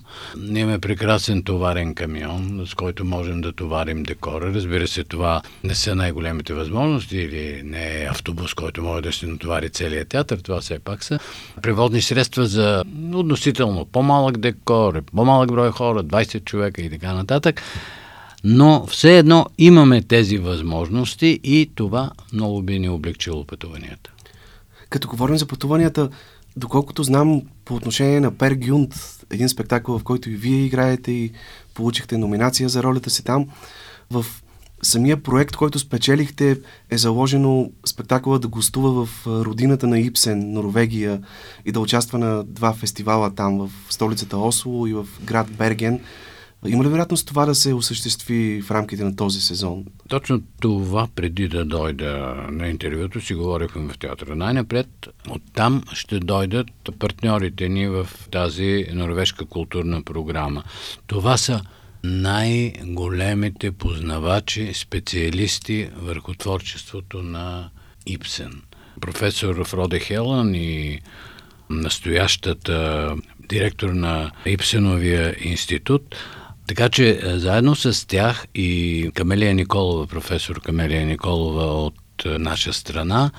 Имаме 0.49 0.79
прекрасен 0.79 1.43
товарен 1.43 1.95
камион, 1.95 2.67
с 2.67 2.75
който 2.75 3.05
можем 3.05 3.41
да 3.41 3.53
товарим 3.53 4.03
декора. 4.03 4.55
Разбира 4.55 4.89
се, 4.89 5.05
това 5.05 5.43
не 5.65 5.75
са 5.75 5.95
най-големите 5.95 6.55
възможности 6.55 7.17
или 7.19 7.63
не 7.65 8.03
е 8.03 8.07
автобус, 8.11 8.55
който 8.55 8.83
може 8.83 9.03
да 9.03 9.13
се 9.13 9.27
натовари 9.27 9.71
целият 9.71 10.09
театър. 10.09 10.39
Това 10.39 10.61
все 10.61 10.79
пак 10.79 11.05
са 11.05 11.19
преводни 11.63 12.03
средства 12.03 12.47
за 12.47 12.85
относително 13.15 13.85
по-малък 13.85 14.39
декор, 14.39 15.03
по-малък 15.03 15.53
брой 15.53 15.71
хора, 15.71 16.05
20 16.05 16.45
човека 16.45 16.83
и 16.83 16.91
така 16.91 17.13
нататък 17.13 17.63
но 18.45 18.87
все 18.87 19.19
едно 19.19 19.47
имаме 19.59 20.03
тези 20.03 20.39
възможности 20.39 21.41
и 21.45 21.71
това 21.75 22.11
много 22.33 22.63
би 22.63 22.79
ни 22.79 22.89
облегчило 22.89 23.45
пътуванията. 23.45 24.11
Като 24.91 25.09
говорим 25.09 25.39
за 25.39 25.47
пътуванията, 25.47 26.09
доколкото 26.57 27.03
знам 27.03 27.43
по 27.65 27.75
отношение 27.75 28.21
на 28.21 28.31
Пер 28.31 28.55
Гюнд, 28.55 28.95
един 29.31 29.49
спектакъл, 29.49 29.99
в 29.99 30.05
който 30.05 30.31
и 30.31 30.37
вие 30.37 30.65
играете 30.65 31.13
и 31.13 31.33
получихте 31.75 32.19
номинация 32.19 32.69
за 32.69 32.83
ролята 32.83 33.11
си 33.11 33.25
там, 33.25 33.47
в 34.11 34.27
самия 34.83 35.23
проект, 35.23 35.57
който 35.57 35.79
спечелихте, 35.79 36.61
е 36.91 36.99
заложено 36.99 37.71
спектакъла 37.87 38.39
да 38.39 38.49
гостува 38.49 39.07
в 39.07 39.27
родината 39.27 39.87
на 39.87 40.01
Ипсен, 40.01 40.53
Норвегия 40.53 41.23
и 41.65 41.73
да 41.73 41.81
участва 41.81 42.19
на 42.19 42.45
два 42.45 42.73
фестивала 42.73 43.35
там, 43.35 43.59
в 43.59 43.71
столицата 43.91 44.39
Осло 44.39 44.87
и 44.87 44.93
в 44.93 45.07
град 45.25 45.51
Берген. 45.51 46.01
Има 46.67 46.85
ли 46.85 46.89
вероятност 46.89 47.27
това 47.27 47.47
да 47.47 47.55
се 47.55 47.75
осъществи 47.75 48.63
в 48.63 48.71
рамките 48.71 49.05
на 49.05 49.17
този 49.17 49.41
сезон? 49.41 49.85
Точно 50.09 50.43
това 50.61 51.09
преди 51.15 51.49
да 51.49 51.65
дойда 51.65 52.47
на 52.51 52.69
интервюто 52.69 53.21
си 53.21 53.35
говорихме 53.35 53.93
в 53.93 53.99
театъра. 53.99 54.37
Най-напред 54.37 54.89
оттам 55.31 55.83
ще 55.93 56.19
дойдат 56.19 56.69
партньорите 56.99 57.69
ни 57.69 57.89
в 57.89 58.09
тази 58.31 58.87
норвежка 58.93 59.45
културна 59.45 60.03
програма. 60.03 60.65
Това 61.07 61.37
са 61.37 61.61
най-големите 62.05 63.73
познавачи, 63.73 64.75
специалисти 64.75 65.89
върху 65.97 66.35
творчеството 66.35 67.23
на 67.23 67.71
Ипсен. 68.07 68.63
Професор 69.01 69.65
Фроде 69.65 69.99
Хелън 69.99 70.55
и 70.55 71.01
настоящата 71.71 73.09
директор 73.49 73.89
на 73.89 74.31
Ипсеновия 74.47 75.37
институт– 75.41 76.17
така 76.71 76.89
че 76.89 77.21
е, 77.23 77.39
заедно 77.39 77.75
с 77.75 78.07
тях 78.07 78.47
и 78.55 79.11
Камелия 79.15 79.55
Николова, 79.55 80.07
професор 80.07 80.61
Камелия 80.61 81.07
Николова 81.07 81.65
от 81.65 81.95
е, 82.25 82.29
наша 82.29 82.73
страна, 82.73 83.31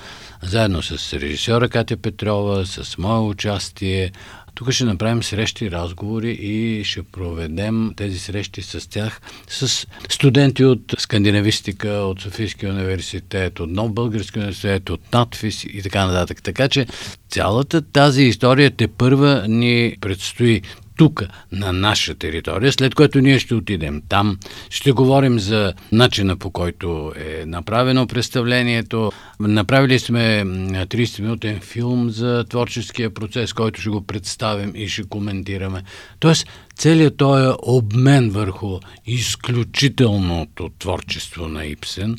заедно 0.44 0.82
с 0.82 1.14
режисьора 1.14 1.70
Катя 1.70 1.98
Петрова, 1.98 2.66
с 2.66 2.98
мое 2.98 3.20
участие, 3.20 4.12
тук 4.56 4.72
ще 4.72 4.84
направим 4.84 5.24
срещи, 5.24 5.72
разговори 5.72 6.32
и 6.32 6.84
ще 6.84 7.04
проведем 7.04 7.94
тези 7.96 8.20
срещи 8.20 8.62
с 8.62 8.90
тях, 8.90 9.22
с 9.48 9.88
студенти 10.10 10.66
от 10.66 10.96
скандинавистика, 10.98 11.90
от 11.90 12.22
Софийския 12.22 12.72
университет, 12.72 13.60
от 13.60 13.70
Нов 13.70 13.94
Български 13.94 14.40
университет, 14.40 14.90
от 14.90 15.14
надфис 15.14 15.64
и 15.64 15.82
така 15.84 16.06
нататък. 16.06 16.44
Така 16.44 16.70
че 16.70 16.88
цялата 17.30 17.82
тази 17.82 18.24
история 18.24 18.72
те 18.72 18.88
първа 18.88 19.46
ни 19.48 19.96
предстои 20.02 20.62
тук, 21.02 21.24
на 21.52 21.74
наша 21.74 22.16
територия, 22.16 22.72
след 22.72 22.96
което 22.96 23.22
ние 23.22 23.40
ще 23.40 23.56
отидем 23.56 24.02
там. 24.10 24.38
Ще 24.70 24.92
говорим 24.92 25.40
за 25.40 25.74
начина 25.92 26.38
по 26.38 26.52
който 26.52 27.14
е 27.16 27.46
направено 27.46 28.08
представлението. 28.08 29.12
Направили 29.40 30.00
сме 30.00 30.44
30-минутен 30.46 31.62
филм 31.62 32.10
за 32.10 32.46
творческия 32.50 33.14
процес, 33.14 33.54
който 33.54 33.82
ще 33.82 33.90
го 33.90 34.02
представим 34.02 34.72
и 34.76 34.88
ще 34.88 35.04
коментираме. 35.04 35.84
Тоест, 36.20 36.48
целият 36.76 37.18
този 37.18 37.56
обмен 37.64 38.30
върху 38.30 38.80
изключителното 39.06 40.70
творчество 40.80 41.48
на 41.48 41.66
Ипсен 41.66 42.16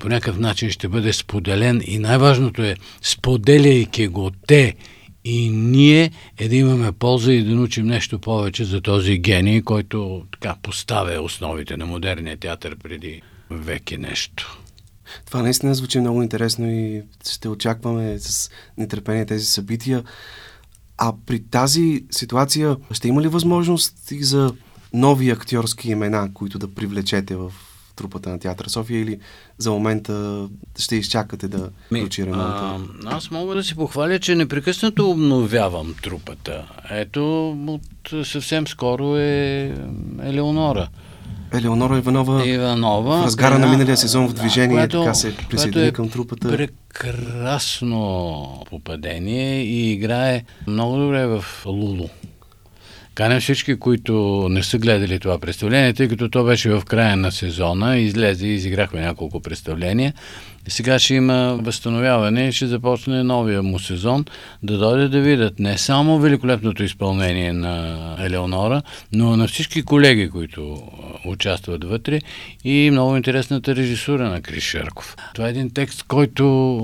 по 0.00 0.08
някакъв 0.08 0.38
начин 0.38 0.70
ще 0.70 0.88
бъде 0.88 1.12
споделен 1.12 1.82
и 1.86 1.98
най-важното 1.98 2.62
е, 2.62 2.76
споделяйки 3.02 4.08
го 4.08 4.30
те 4.46 4.74
и 5.24 5.50
ние 5.50 6.10
е 6.38 6.48
да 6.48 6.56
имаме 6.56 6.92
полза 6.92 7.32
и 7.32 7.44
да 7.44 7.54
научим 7.54 7.86
нещо 7.86 8.18
повече 8.18 8.64
за 8.64 8.80
този 8.80 9.18
гений, 9.18 9.62
който 9.62 10.26
така 10.32 10.56
поставя 10.62 11.22
основите 11.22 11.76
на 11.76 11.86
модерния 11.86 12.36
театър 12.36 12.76
преди 12.76 13.22
веки 13.50 13.96
нещо. 13.96 14.58
Това 15.26 15.42
наистина 15.42 15.74
звучи 15.74 16.00
много 16.00 16.22
интересно 16.22 16.70
и 16.70 17.02
ще 17.30 17.48
очакваме 17.48 18.18
с 18.18 18.50
нетърпение 18.78 19.26
тези 19.26 19.44
събития. 19.44 20.04
А 20.98 21.12
при 21.26 21.42
тази 21.42 22.04
ситуация 22.10 22.76
ще 22.92 23.08
има 23.08 23.22
ли 23.22 23.28
възможност 23.28 24.10
и 24.10 24.24
за 24.24 24.54
нови 24.92 25.30
актьорски 25.30 25.90
имена, 25.90 26.34
които 26.34 26.58
да 26.58 26.74
привлечете 26.74 27.36
в 27.36 27.52
трупата 27.96 28.30
на 28.30 28.38
театър 28.38 28.66
София 28.66 29.00
или 29.00 29.18
за 29.58 29.70
момента 29.70 30.46
ще 30.78 30.96
изчакате 30.96 31.48
да 31.48 31.70
включи 31.86 32.26
ремонта? 32.26 32.78
Аз 33.06 33.30
мога 33.30 33.54
да 33.54 33.64
си 33.64 33.74
похваля, 33.74 34.18
че 34.18 34.34
непрекъснато 34.34 35.10
обновявам 35.10 35.94
трупата. 36.02 36.64
Ето, 36.90 37.50
от 37.66 38.26
съвсем 38.26 38.66
скоро 38.66 39.16
е 39.16 39.74
Елеонора. 40.22 40.88
Елеонора 41.52 41.98
Иванова, 41.98 42.46
Иванова 42.46 43.22
в 43.22 43.24
разгара 43.24 43.58
на 43.58 43.66
миналия 43.66 43.96
сезон 43.96 44.28
в 44.28 44.32
движение, 44.32 44.68
да, 44.68 44.74
която, 44.74 45.00
така 45.00 45.14
се 45.14 45.36
присъедини 45.36 45.86
е 45.86 45.92
към 45.92 46.10
трупата. 46.10 46.48
Прекрасно 46.48 47.84
попадение 48.70 49.62
и 49.62 49.92
играе 49.92 50.44
много 50.66 50.96
добре 50.96 51.26
в 51.26 51.44
Лулу. 51.66 52.08
Каня 53.20 53.40
всички, 53.40 53.78
които 53.78 54.46
не 54.50 54.62
са 54.62 54.78
гледали 54.78 55.18
това 55.18 55.38
представление, 55.38 55.92
тъй 55.92 56.08
като 56.08 56.28
то 56.28 56.44
беше 56.44 56.70
в 56.70 56.82
края 56.84 57.16
на 57.16 57.32
сезона, 57.32 57.98
излезе 57.98 58.46
и 58.46 58.54
изиграхме 58.54 59.00
няколко 59.00 59.40
представления. 59.40 60.12
Сега 60.70 60.98
ще 60.98 61.14
има 61.14 61.58
възстановяване 61.62 62.48
и 62.48 62.52
ще 62.52 62.66
започне 62.66 63.22
новия 63.22 63.62
му 63.62 63.78
сезон 63.78 64.24
да 64.62 64.78
дойде 64.78 65.08
да 65.08 65.20
видят 65.20 65.58
не 65.58 65.78
само 65.78 66.18
великолепното 66.18 66.82
изпълнение 66.82 67.52
на 67.52 67.96
Елеонора, 68.20 68.82
но 69.12 69.36
на 69.36 69.48
всички 69.48 69.82
колеги, 69.82 70.30
които 70.30 70.82
участват 71.26 71.84
вътре 71.84 72.20
и 72.64 72.88
много 72.92 73.16
интересната 73.16 73.76
режисура 73.76 74.28
на 74.28 74.40
Крис 74.40 74.64
Шерков. 74.64 75.16
Това 75.34 75.46
е 75.46 75.50
един 75.50 75.70
текст, 75.70 76.02
който 76.02 76.78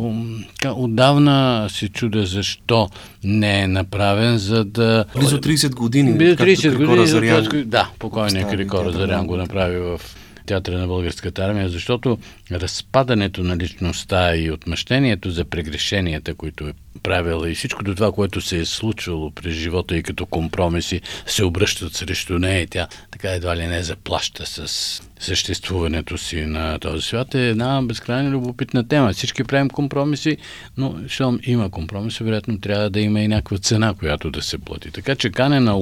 отдавна 0.75 1.66
се 1.70 1.88
чуда 1.88 2.27
защо 2.27 2.88
не 3.25 3.61
е 3.61 3.68
направен, 3.68 4.38
за 4.38 4.64
да... 4.64 5.05
Близо 5.16 5.38
30 5.38 5.75
години. 5.75 6.12
Близо 6.12 6.37
30 6.37 6.77
години. 6.77 7.07
Зарян... 7.07 7.49
Да, 7.64 7.90
покойният 7.99 8.51
Крикора 8.51 8.92
Зарян 8.92 9.27
го 9.27 9.37
направи 9.37 9.77
в 9.77 10.01
театъра 10.47 10.79
на 10.79 10.87
българската 10.87 11.45
армия, 11.45 11.69
защото 11.69 12.19
разпадането 12.53 13.43
на 13.43 13.57
личността 13.57 14.37
и 14.37 14.51
отмъщението 14.51 15.31
за 15.31 15.45
прегрешенията, 15.45 16.35
които 16.35 16.69
е 16.69 16.73
правила 17.03 17.51
и 17.51 17.55
всичкото 17.55 17.95
това, 17.95 18.13
което 18.13 18.41
се 18.41 18.59
е 18.59 18.65
случвало 18.65 19.31
през 19.31 19.55
живота 19.55 19.97
и 19.97 20.03
като 20.03 20.27
компромиси, 20.27 21.01
се 21.27 21.45
обръщат 21.45 21.95
срещу 21.95 22.39
нея 22.39 22.63
и 22.63 22.67
тя 22.67 22.89
така 23.11 23.29
едва 23.29 23.57
ли 23.57 23.67
не 23.67 23.83
заплаща 23.83 24.47
с 24.47 25.03
съществуването 25.21 26.19
си 26.19 26.41
на 26.41 26.79
този 26.79 27.03
свят 27.03 27.35
е 27.35 27.49
една 27.49 27.83
безкрайно 27.83 28.31
любопитна 28.31 28.89
тема. 28.89 29.13
Всички 29.13 29.45
правим 29.45 29.71
компромиси, 29.71 30.37
но 30.77 30.95
щом 31.09 31.39
има 31.43 31.71
компромиси, 31.71 32.25
вероятно 32.25 32.61
трябва 32.61 32.91
да 32.91 33.01
има 33.01 33.21
и 33.21 33.29
някаква 33.29 33.59
цена, 33.59 33.95
която 33.95 34.31
да 34.31 34.43
се 34.43 34.59
плати. 34.59 34.91
Така 34.91 35.15
че 35.15 35.31
кане 35.31 35.61
на 35.61 35.77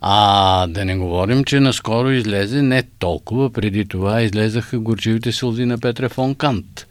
а 0.00 0.66
да 0.66 0.84
не 0.84 0.96
говорим, 0.96 1.44
че 1.44 1.60
наскоро 1.60 2.10
излезе 2.10 2.62
не 2.62 2.82
толкова, 2.82 3.50
преди 3.50 3.88
това 3.88 4.22
излезаха 4.22 4.78
горчивите 4.78 5.32
сълзи 5.32 5.64
на 5.64 5.78
Петра 5.78 6.08
фон 6.08 6.34
Кант. 6.34 6.86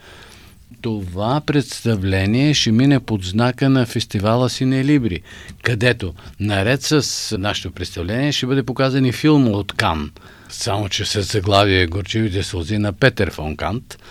Това 0.82 1.42
представление 1.46 2.54
ще 2.54 2.72
мине 2.72 3.00
под 3.00 3.24
знака 3.24 3.70
на 3.70 3.86
фестивала 3.86 4.50
Синелибри, 4.50 5.22
където 5.64 6.14
наред 6.40 6.82
с 6.82 7.38
нашето 7.38 7.72
представление 7.72 8.32
ще 8.32 8.46
бъде 8.46 8.64
показан 8.64 9.06
и 9.06 9.12
филм 9.12 9.48
от 9.48 9.74
Кан, 9.74 10.12
само 10.50 10.90
че 10.90 11.06
с 11.06 11.22
заглавие 11.22 11.88
Горчивите 11.88 12.44
сълзи 12.44 12.78
на 12.78 12.94
Петър 12.94 13.32
фон 13.32 13.56
Кант– 13.56 13.98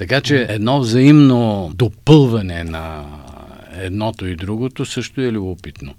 Така 0.00 0.20
че 0.20 0.46
едно 0.48 0.80
взаимно 0.80 1.70
допълване 1.74 2.64
на 2.64 3.04
едното 3.72 4.26
и 4.26 4.36
другото 4.36 4.84
също 4.84 5.20
е 5.20 5.32
любопитно. 5.32 5.94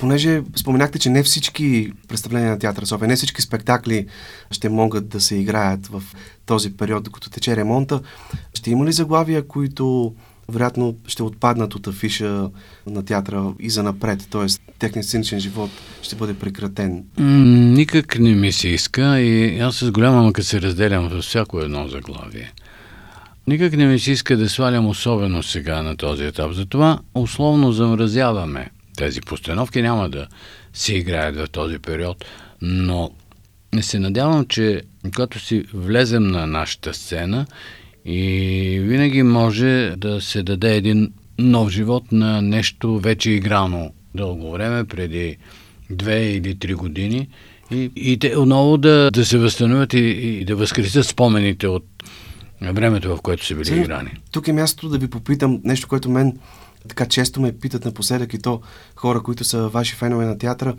Понеже 0.00 0.42
споменахте, 0.56 0.98
че 0.98 1.10
не 1.10 1.22
всички 1.22 1.92
представления 2.08 2.50
на 2.50 2.58
театъра 2.58 2.86
София, 2.86 3.08
не 3.08 3.16
всички 3.16 3.42
спектакли 3.42 4.06
ще 4.50 4.68
могат 4.68 5.08
да 5.08 5.20
се 5.20 5.36
играят 5.36 5.86
в 5.86 6.02
този 6.46 6.76
период, 6.76 7.04
докато 7.04 7.30
тече 7.30 7.56
ремонта, 7.56 8.00
ще 8.54 8.70
има 8.70 8.86
ли 8.86 8.92
заглавия, 8.92 9.48
които 9.48 10.14
вероятно 10.48 10.96
ще 11.06 11.22
отпаднат 11.22 11.74
от 11.74 11.86
афиша 11.86 12.50
на 12.86 13.04
театъра 13.04 13.52
и 13.60 13.70
за 13.70 13.82
напред, 13.82 14.28
т.е. 14.30 14.46
техният 14.78 15.06
сценичен 15.06 15.40
живот 15.40 15.70
ще 16.02 16.16
бъде 16.16 16.34
прекратен? 16.34 17.04
никак 17.74 18.18
не 18.18 18.34
ми 18.34 18.52
се 18.52 18.68
иска 18.68 19.20
и 19.20 19.58
аз 19.58 19.76
с 19.76 19.90
голяма 19.90 20.22
мъка 20.22 20.42
се 20.42 20.62
разделям 20.62 21.08
във 21.08 21.24
всяко 21.24 21.60
едно 21.60 21.88
заглавие. 21.88 22.52
Никак 23.46 23.72
не 23.72 23.86
ми 23.86 23.98
се 23.98 24.12
иска 24.12 24.36
да 24.36 24.48
свалям 24.48 24.88
особено 24.88 25.42
сега 25.42 25.82
на 25.82 25.96
този 25.96 26.24
етап. 26.24 26.52
Затова 26.52 26.98
условно 27.14 27.72
замразяваме 27.72 28.70
тези 28.96 29.20
постановки. 29.20 29.82
Няма 29.82 30.08
да 30.08 30.26
се 30.72 30.94
играят 30.94 31.36
в 31.36 31.48
този 31.48 31.78
период, 31.78 32.24
но 32.62 33.10
не 33.74 33.82
се 33.82 33.98
надявам, 33.98 34.46
че 34.46 34.82
когато 35.14 35.38
си 35.38 35.64
влезем 35.74 36.26
на 36.26 36.46
нашата 36.46 36.94
сцена 36.94 37.46
и 38.04 38.78
винаги 38.82 39.22
може 39.22 39.94
да 39.96 40.20
се 40.20 40.42
даде 40.42 40.76
един 40.76 41.12
нов 41.38 41.70
живот 41.70 42.12
на 42.12 42.42
нещо 42.42 42.98
вече 42.98 43.30
играно 43.30 43.90
дълго 44.14 44.52
време, 44.52 44.84
преди 44.84 45.36
две 45.90 46.30
или 46.30 46.58
три 46.58 46.74
години 46.74 47.28
и, 47.70 47.90
и 47.96 48.18
те 48.18 48.36
отново 48.36 48.76
да, 48.76 49.10
да 49.10 49.24
се 49.24 49.38
възстановят 49.38 49.92
и, 49.94 49.98
и 49.98 50.44
да 50.44 50.56
възкресят 50.56 51.06
спомените 51.06 51.68
от 51.68 51.84
времето, 52.62 53.16
в 53.16 53.20
което 53.20 53.46
са 53.46 53.54
били 53.54 53.64
Сега, 53.64 53.80
играни. 53.80 54.10
Тук 54.30 54.48
е 54.48 54.52
мястото 54.52 54.88
да 54.88 54.98
ви 54.98 55.10
попитам 55.10 55.60
нещо, 55.64 55.88
което 55.88 56.10
мен 56.10 56.38
така 56.88 57.06
често 57.06 57.40
ме 57.40 57.58
питат 57.58 57.84
напоследък 57.84 58.34
и 58.34 58.38
то 58.38 58.60
хора, 58.96 59.22
които 59.22 59.44
са 59.44 59.68
ваши 59.68 59.94
фенове 59.94 60.24
на 60.24 60.38
театъра. 60.38 60.74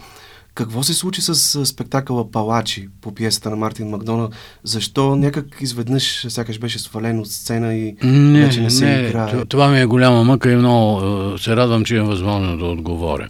Какво 0.56 0.84
се 0.84 0.94
случи 0.94 1.22
с 1.22 1.66
спектакъла 1.66 2.32
Палачи 2.32 2.88
по 3.02 3.16
пиесата 3.16 3.50
на 3.50 3.56
Мартин 3.56 3.88
Макдона? 3.88 4.30
Защо 4.64 5.16
някак 5.16 5.46
изведнъж 5.62 6.26
сякаш 6.30 6.60
беше 6.60 6.80
свален 6.80 7.20
от 7.20 7.28
сцена 7.28 7.74
и 7.76 7.96
не, 8.04 8.46
вече 8.46 8.62
не 8.62 8.70
се 8.70 8.86
не, 8.86 9.08
играе? 9.08 9.46
Това 9.46 9.68
ми 9.68 9.82
е 9.82 9.86
голяма 9.86 10.24
мъка 10.24 10.52
и 10.52 10.56
много 10.56 11.02
се 11.38 11.56
радвам, 11.56 11.86
че 11.86 11.96
имам 11.96 12.08
възможност 12.08 12.60
да 12.60 12.66
отговоря. 12.66 13.30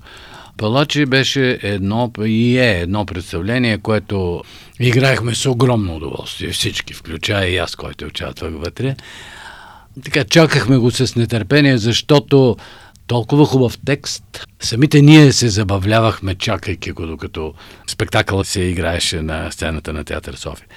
Палачи 0.57 1.05
беше 1.05 1.59
едно 1.61 2.11
и 2.19 2.57
е 2.57 2.79
едно 2.79 3.05
представление, 3.05 3.77
което 3.77 4.43
играехме 4.79 5.35
с 5.35 5.45
огромно 5.45 5.95
удоволствие 5.95 6.51
всички, 6.51 6.93
включая 6.93 7.49
и 7.49 7.57
аз, 7.57 7.75
който 7.75 8.05
участвах 8.05 8.53
вътре. 8.53 8.95
Така, 10.03 10.23
чакахме 10.23 10.77
го 10.77 10.91
с 10.91 11.15
нетърпение, 11.15 11.77
защото 11.77 12.57
толкова 13.07 13.45
хубав 13.45 13.77
текст. 13.85 14.45
Самите 14.59 15.01
ние 15.01 15.31
се 15.31 15.49
забавлявахме, 15.49 16.35
чакайки 16.35 16.91
го, 16.91 17.07
докато 17.07 17.53
спектакълът 17.87 18.47
се 18.47 18.61
играеше 18.61 19.21
на 19.21 19.51
сцената 19.51 19.93
на 19.93 20.03
Театър 20.03 20.33
София. 20.33 20.67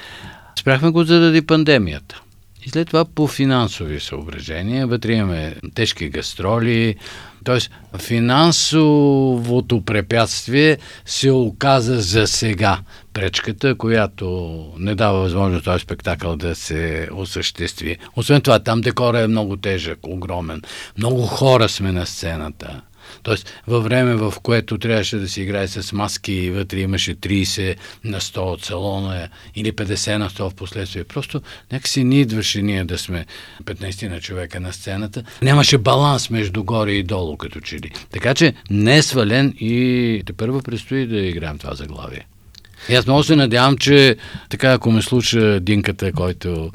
Спряхме 0.58 0.90
го 0.90 1.04
заради 1.04 1.42
пандемията. 1.42 2.20
И 2.66 2.70
след 2.70 2.86
това 2.86 3.04
по 3.04 3.26
финансови 3.26 4.00
съображения, 4.00 4.86
вътре 4.86 5.12
имаме 5.12 5.56
тежки 5.74 6.08
гастроли, 6.08 6.96
т.е. 7.44 7.58
финансовото 7.98 9.84
препятствие 9.84 10.78
се 11.04 11.30
оказа 11.30 12.00
за 12.00 12.26
сега 12.26 12.78
пречката, 13.12 13.74
която 13.74 14.56
не 14.78 14.94
дава 14.94 15.18
възможност 15.20 15.64
този 15.64 15.82
спектакъл 15.82 16.36
да 16.36 16.54
се 16.54 17.08
осъществи. 17.12 17.98
Освен 18.16 18.40
това, 18.40 18.58
там 18.58 18.80
декора 18.80 19.20
е 19.20 19.26
много 19.26 19.56
тежък, 19.56 19.98
огромен. 20.02 20.62
Много 20.98 21.22
хора 21.22 21.68
сме 21.68 21.92
на 21.92 22.06
сцената. 22.06 22.80
Тоест, 23.24 23.62
във 23.66 23.84
време, 23.84 24.14
в 24.14 24.34
което 24.42 24.78
трябваше 24.78 25.16
да 25.16 25.28
се 25.28 25.42
играе 25.42 25.68
с 25.68 25.92
маски 25.92 26.32
и 26.32 26.50
вътре 26.50 26.78
имаше 26.78 27.14
30 27.14 27.76
на 28.04 28.20
100 28.20 28.38
от 28.38 28.64
салона 28.64 29.28
или 29.54 29.72
50 29.72 30.16
на 30.16 30.30
100 30.30 30.50
в 30.50 30.54
последствие. 30.54 31.04
Просто 31.04 31.42
някакси 31.72 32.04
ни 32.04 32.20
идваше 32.20 32.62
ние 32.62 32.84
да 32.84 32.98
сме 32.98 33.26
15 33.64 34.08
на 34.08 34.20
човека 34.20 34.60
на 34.60 34.72
сцената. 34.72 35.22
Нямаше 35.42 35.78
баланс 35.78 36.30
между 36.30 36.64
горе 36.64 36.92
и 36.92 37.02
долу, 37.02 37.36
като 37.36 37.60
че 37.60 37.76
ли. 37.76 37.90
Така 38.10 38.34
че 38.34 38.54
не 38.70 38.96
е 38.96 39.02
свален 39.02 39.54
и 39.60 40.22
те 40.26 40.32
първо 40.32 40.62
предстои 40.62 41.06
да 41.06 41.16
играем 41.16 41.58
това 41.58 41.74
заглавие. 41.74 42.26
И 42.88 42.94
аз 42.94 43.06
много 43.06 43.22
се 43.22 43.36
надявам, 43.36 43.76
че 43.76 44.16
така, 44.48 44.72
ако 44.72 44.90
ме 44.90 45.02
слуша 45.02 45.60
Динката, 45.60 46.12
който 46.12 46.70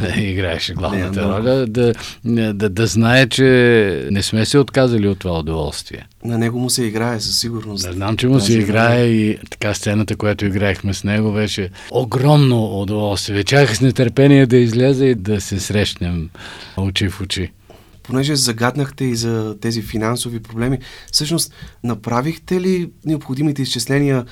играеше 0.16 0.74
главната 0.74 1.22
роля, 1.22 1.66
да, 1.66 1.92
да, 2.24 2.68
да 2.68 2.86
знае, 2.86 3.28
че 3.28 4.08
не 4.10 4.22
сме 4.22 4.44
се 4.44 4.58
отказали 4.58 5.08
от 5.08 5.18
това 5.18 5.38
удоволствие. 5.38 6.06
На 6.24 6.38
него 6.38 6.58
му 6.58 6.70
се 6.70 6.84
играе 6.84 7.20
със 7.20 7.38
сигурност. 7.38 7.86
Да, 7.86 7.92
знам, 7.92 8.16
че 8.16 8.28
му 8.28 8.40
се 8.40 8.58
играе 8.58 9.04
и 9.04 9.38
така 9.50 9.74
сцената, 9.74 10.16
която 10.16 10.46
играехме 10.46 10.94
с 10.94 11.04
него, 11.04 11.32
беше 11.32 11.70
огромно 11.90 12.80
удоволствие. 12.80 13.44
Чаках 13.44 13.76
с 13.76 13.80
нетърпение 13.80 14.46
да 14.46 14.56
излезе 14.56 15.06
и 15.06 15.14
да 15.14 15.40
се 15.40 15.60
срещнем 15.60 16.30
очи 16.76 17.08
в 17.08 17.20
очи 17.20 17.50
понеже 18.02 18.36
загаднахте 18.36 19.04
и 19.04 19.16
за 19.16 19.56
тези 19.60 19.82
финансови 19.82 20.42
проблеми, 20.42 20.78
всъщност 21.12 21.54
направихте 21.84 22.60
ли 22.60 22.90
необходимите 23.04 23.62
изчисления 23.62 24.24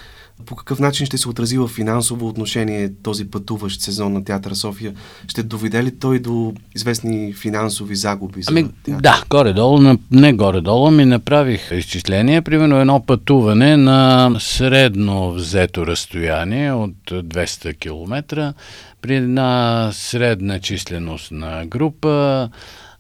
по 0.47 0.57
какъв 0.57 0.79
начин 0.79 1.07
ще 1.07 1.19
се 1.19 1.29
отрази 1.29 1.59
в 1.59 1.69
финансово 1.69 2.29
отношение 2.29 2.93
този 3.03 3.31
пътуващ 3.31 3.81
сезон 3.81 4.13
на 4.13 4.25
Театър 4.25 4.53
София? 4.53 4.95
Ще 5.29 5.43
доведе 5.43 5.85
ли 5.85 5.99
той 5.99 6.19
до 6.19 6.55
известни 6.75 7.33
финансови 7.33 7.97
загуби? 7.97 8.43
За 8.43 8.51
ами, 8.51 8.67
да, 8.89 9.23
горе-долу, 9.31 9.97
не 10.11 10.33
горе-долу, 10.33 10.91
ми 10.91 11.05
направих 11.05 11.71
изчисление. 11.73 12.43
Примерно 12.43 12.81
едно 12.81 13.07
пътуване 13.07 13.77
на 13.77 14.31
средно 14.39 15.33
взето 15.33 15.87
разстояние 15.87 16.73
от 16.73 16.95
200 17.11 17.79
км 17.79 18.55
при 19.03 19.17
една 19.17 19.91
средна 19.93 20.59
численост 20.59 21.33
на 21.33 21.67
група 21.67 22.49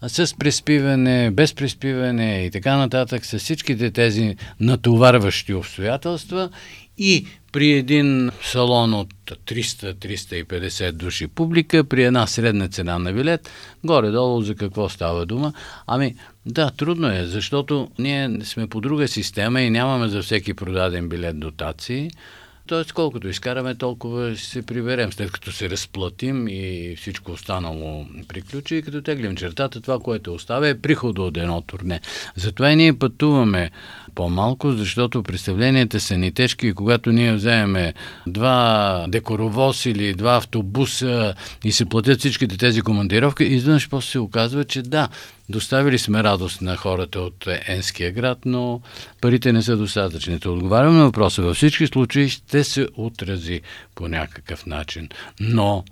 с 0.09 0.35
приспиване, 0.39 1.31
без 1.31 1.55
приспиване 1.55 2.45
и 2.45 2.51
така 2.51 2.77
нататък, 2.77 3.27
с 3.27 3.39
всичките 3.39 3.91
тези 3.91 4.37
натоварващи 4.61 5.55
обстоятелства 5.55 6.51
и 7.01 7.27
при 7.53 7.73
един 7.73 8.31
салон 8.43 8.95
от 8.95 9.15
300-350 9.47 10.93
души 10.93 11.27
публика, 11.27 11.85
при 11.85 12.05
една 12.05 12.27
средна 12.27 12.69
цена 12.69 12.99
на 12.99 13.13
билет, 13.13 13.51
горе-долу 13.85 14.43
за 14.43 14.55
какво 14.55 14.89
става 14.89 15.27
дума? 15.27 15.53
Ами, 15.87 16.15
да, 16.47 16.71
трудно 16.71 17.13
е, 17.13 17.25
защото 17.27 17.89
ние 17.99 18.39
сме 18.45 18.67
по 18.67 18.81
друга 18.81 19.09
система 19.09 19.63
и 19.63 19.71
нямаме 19.71 20.09
за 20.09 20.23
всеки 20.23 20.55
продаден 20.55 21.09
билет 21.09 21.41
дотации. 21.41 22.11
Тоест, 22.71 22.93
колкото 22.93 23.29
изкараме, 23.29 23.75
толкова 23.75 24.37
ще 24.37 24.49
се 24.49 24.63
приберем, 24.63 25.13
след 25.13 25.31
като 25.31 25.53
се 25.53 25.71
разплатим 25.71 26.49
и 26.49 26.95
всичко 26.99 27.33
останало 27.33 28.07
приключи. 28.29 28.77
И 28.77 28.83
като 28.83 29.03
теглим 29.03 29.37
чертата, 29.37 29.81
това, 29.81 29.99
което 29.99 30.35
оставя 30.35 30.69
е 30.69 30.79
прихода 30.79 31.23
от 31.23 31.37
едно 31.37 31.61
турне. 31.61 32.01
Затова 32.37 32.71
и 32.71 32.77
ние 32.77 32.99
пътуваме 32.99 33.71
по-малко, 34.15 34.73
защото 34.73 35.23
представленията 35.23 36.01
са 36.01 36.17
ни 36.17 36.33
тежки 36.33 36.67
и 36.67 36.73
когато 36.73 37.13
ние 37.13 37.35
вземем 37.35 37.93
два 38.27 39.05
декоровоз 39.09 39.87
или 39.87 40.15
два 40.15 40.37
автобуса 40.37 41.35
и 41.65 41.73
се 41.73 41.85
платят 41.85 42.19
всичките 42.19 42.57
тези 42.57 42.83
командировки, 42.83 43.45
изведнъж 43.45 43.89
после 43.89 44.11
се 44.11 44.19
оказва, 44.19 44.65
че 44.65 44.83
да, 44.83 45.09
доставили 45.49 45.99
сме 45.99 46.23
радост 46.23 46.63
на 46.63 46.77
хората 46.77 47.21
от 47.21 47.49
Енския 47.67 48.13
град, 48.13 48.39
но 48.45 48.81
парите 49.21 49.53
не 49.53 49.63
са 49.63 49.77
достатъчни. 49.77 50.39
Отговарям 50.47 50.97
на 50.97 51.05
въпроса. 51.05 51.43
Във 51.43 51.57
всички 51.57 51.87
случаи 51.87 52.29
ще 52.29 52.65
се 52.65 52.89
отрази 52.97 53.61
по 53.95 54.09
някакъв 54.09 54.67
начин. 54.67 55.09
Но 55.41 55.85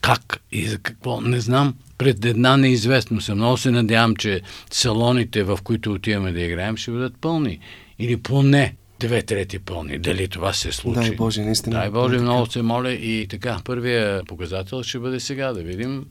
как 0.00 0.40
и 0.52 0.66
за 0.66 0.78
какво, 0.78 1.20
не 1.20 1.40
знам. 1.40 1.74
Пред 1.98 2.24
една 2.24 2.56
неизвестност. 2.56 3.28
Много 3.28 3.56
се 3.56 3.70
надявам, 3.70 4.16
че 4.16 4.40
салоните, 4.70 5.42
в 5.42 5.58
които 5.64 5.92
отиваме 5.92 6.32
да 6.32 6.40
играем, 6.40 6.76
ще 6.76 6.90
бъдат 6.90 7.14
пълни. 7.20 7.58
Или 7.98 8.16
поне 8.16 8.74
две 9.00 9.22
трети 9.22 9.58
пълни. 9.58 9.98
Дали 9.98 10.28
това 10.28 10.52
се 10.52 10.72
случи? 10.72 11.00
Дай 11.00 11.10
Боже, 11.10 11.42
наистина. 11.42 11.78
Дай 11.78 11.90
Боже, 11.90 12.18
много 12.18 12.46
се 12.46 12.62
моля. 12.62 12.92
И 12.92 13.26
така, 13.30 13.58
първия 13.64 14.22
показател 14.24 14.82
ще 14.82 14.98
бъде 14.98 15.20
сега. 15.20 15.52
Да 15.52 15.62
видим 15.62 16.06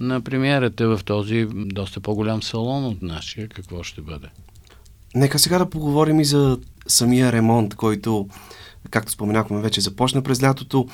на 0.00 0.20
премиерата 0.20 0.88
в 0.88 1.00
този 1.04 1.46
доста 1.52 2.00
по-голям 2.00 2.42
салон 2.42 2.84
от 2.84 3.02
нашия 3.02 3.48
какво 3.48 3.82
ще 3.82 4.00
бъде. 4.00 4.26
Нека 5.14 5.38
сега 5.38 5.58
да 5.58 5.70
поговорим 5.70 6.20
и 6.20 6.24
за 6.24 6.58
самия 6.86 7.32
ремонт, 7.32 7.74
който, 7.74 8.28
както 8.90 9.12
споменахме, 9.12 9.60
вече 9.60 9.80
започна 9.80 10.22
през 10.22 10.42
лятото 10.42 10.88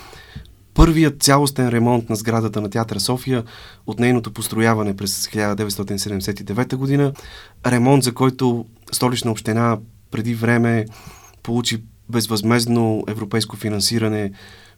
първият 0.74 1.22
цялостен 1.22 1.68
ремонт 1.68 2.10
на 2.10 2.16
сградата 2.16 2.60
на 2.60 2.70
Театър 2.70 2.98
София 2.98 3.44
от 3.86 3.98
нейното 4.00 4.32
построяване 4.32 4.96
през 4.96 5.26
1979 5.26 6.76
година. 6.76 7.12
Ремонт, 7.66 8.04
за 8.04 8.14
който 8.14 8.66
столична 8.92 9.30
община 9.30 9.78
преди 10.10 10.34
време 10.34 10.86
получи 11.42 11.82
безвъзмезно 12.08 13.04
европейско 13.08 13.56
финансиране 13.56 14.32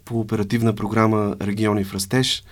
по 0.05 0.21
оперативна 0.21 0.75
програма 0.75 1.37
Региони 1.41 1.85
в 1.85 1.95
растеж. 1.95 2.45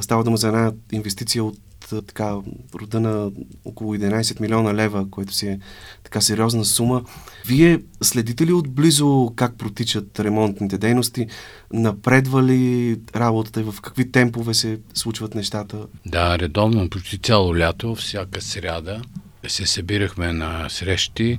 Става 0.00 0.24
дума 0.24 0.36
за 0.36 0.46
една 0.46 0.72
инвестиция 0.92 1.44
от 1.44 1.58
така, 2.06 2.36
рода 2.74 3.00
на 3.00 3.30
около 3.64 3.96
11 3.96 4.40
милиона 4.40 4.74
лева, 4.74 5.10
което 5.10 5.34
си 5.34 5.46
е 5.46 5.60
така 6.04 6.20
сериозна 6.20 6.64
сума. 6.64 7.04
Вие 7.46 7.80
следите 8.02 8.46
ли 8.46 8.52
отблизо 8.52 9.32
как 9.36 9.56
протичат 9.56 10.20
ремонтните 10.20 10.78
дейности? 10.78 11.26
Напредва 11.72 12.42
ли 12.42 12.96
работата 13.16 13.60
и 13.60 13.64
в 13.64 13.74
какви 13.82 14.12
темпове 14.12 14.54
се 14.54 14.80
случват 14.94 15.34
нещата? 15.34 15.86
Да, 16.06 16.38
редовно, 16.38 16.90
почти 16.90 17.18
цяло 17.18 17.56
лято, 17.56 17.94
всяка 17.94 18.42
сряда 18.42 19.02
се 19.48 19.66
събирахме 19.66 20.32
на 20.32 20.68
срещи 20.68 21.38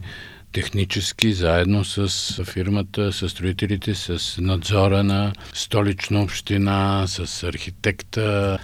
технически, 0.51 1.34
заедно 1.34 1.86
с 1.86 2.10
фирмата, 2.43 3.13
с 3.13 3.29
строителите, 3.29 3.95
с 3.95 4.41
надзора 4.41 5.03
на 5.03 5.34
столична 5.53 6.23
община, 6.23 7.05
с 7.08 7.43
архитекта 7.43 8.58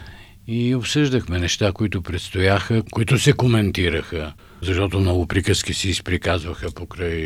и 0.47 0.75
обсъждахме 0.75 1.39
неща, 1.39 1.71
които 1.71 2.01
предстояха, 2.01 2.83
които 2.91 3.17
се 3.19 3.33
коментираха, 3.33 4.33
защото 4.61 4.99
много 4.99 5.27
приказки 5.27 5.73
си 5.73 5.89
изприказваха 5.89 6.71
покрай 6.71 7.21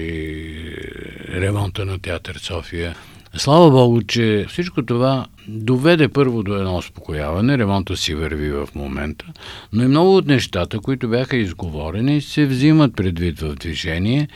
ремонта 1.29 1.85
на 1.85 1.99
театър 1.99 2.35
София. 2.35 2.95
Слава 3.37 3.71
Богу, 3.71 4.01
че 4.01 4.45
всичко 4.49 4.85
това 4.85 5.25
доведе 5.47 6.07
първо 6.07 6.43
до 6.43 6.55
едно 6.55 6.77
успокояване, 6.77 7.57
ремонта 7.57 7.97
си 7.97 8.15
върви 8.15 8.51
в 8.51 8.67
момента, 8.75 9.25
но 9.73 9.83
и 9.83 9.87
много 9.87 10.17
от 10.17 10.27
нещата, 10.27 10.79
които 10.79 11.09
бяха 11.09 11.37
изговорени, 11.37 12.21
се 12.21 12.45
взимат 12.45 12.95
предвид 12.95 13.39
в 13.39 13.55
движение. 13.55 14.27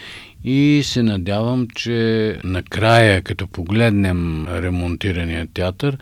И 0.44 0.82
се 0.84 1.04
надявам, 1.04 1.68
че 1.76 2.40
накрая, 2.44 3.22
като 3.22 3.48
погледнем 3.48 4.48
ремонтирания 4.48 5.48
театър, 5.54 5.98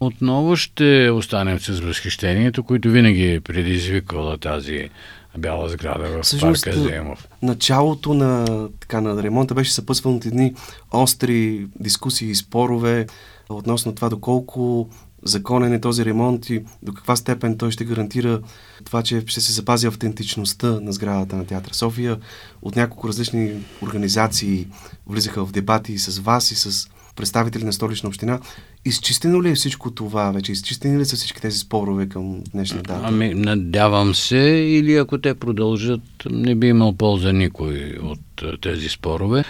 отново 0.00 0.56
ще 0.56 1.10
останем 1.10 1.60
с 1.60 1.80
възхищението, 1.80 2.62
което 2.62 2.90
винаги 2.90 3.32
е 3.32 3.40
предизвиквала 3.40 4.38
тази 4.38 4.90
бяла 5.38 5.68
сграда 5.68 6.08
в 6.08 6.22
Всъщност, 6.22 6.64
парка 6.64 6.80
Земов. 6.80 7.28
Началото 7.42 8.14
на, 8.14 8.46
така, 8.80 9.00
на 9.00 9.22
ремонта 9.22 9.54
беше 9.54 9.72
съпъсвано 9.72 10.16
от 10.16 10.26
едни 10.26 10.54
остри 10.92 11.66
дискусии 11.80 12.30
и 12.30 12.34
спорове 12.34 13.06
относно 13.48 13.94
това 13.94 14.08
доколко 14.08 14.90
законен 15.22 15.72
е 15.72 15.80
този 15.80 16.04
ремонт 16.04 16.50
и 16.50 16.64
до 16.82 16.94
каква 16.94 17.16
степен 17.16 17.58
той 17.58 17.70
ще 17.70 17.84
гарантира 17.84 18.40
това, 18.84 19.02
че 19.02 19.22
ще 19.26 19.40
се 19.40 19.52
запази 19.52 19.86
автентичността 19.86 20.80
на 20.80 20.92
сградата 20.92 21.36
на 21.36 21.46
Театър 21.46 21.72
София. 21.72 22.18
От 22.62 22.76
няколко 22.76 23.08
различни 23.08 23.52
организации 23.82 24.66
влизаха 25.06 25.46
в 25.46 25.52
дебати 25.52 25.98
с 25.98 26.18
вас 26.18 26.50
и 26.50 26.56
с 26.56 26.88
представители 27.18 27.64
на 27.64 27.72
столична 27.72 28.08
община. 28.08 28.40
Изчистено 28.84 29.42
ли 29.42 29.50
е 29.50 29.54
всичко 29.54 29.90
това 29.90 30.30
вече? 30.30 30.52
Изчистени 30.52 30.98
ли 30.98 31.04
са 31.04 31.16
всички 31.16 31.40
тези 31.40 31.58
спорове 31.58 32.08
към 32.08 32.42
днешна 32.52 32.82
дата? 32.82 33.00
Ами, 33.04 33.34
надявам 33.34 34.14
се, 34.14 34.38
или 34.78 34.96
ако 34.96 35.18
те 35.18 35.34
продължат, 35.34 36.00
не 36.30 36.54
би 36.54 36.66
имал 36.66 36.92
полза 36.92 37.32
никой 37.32 37.98
от 38.02 38.60
тези 38.60 38.88
спорове. 38.88 39.44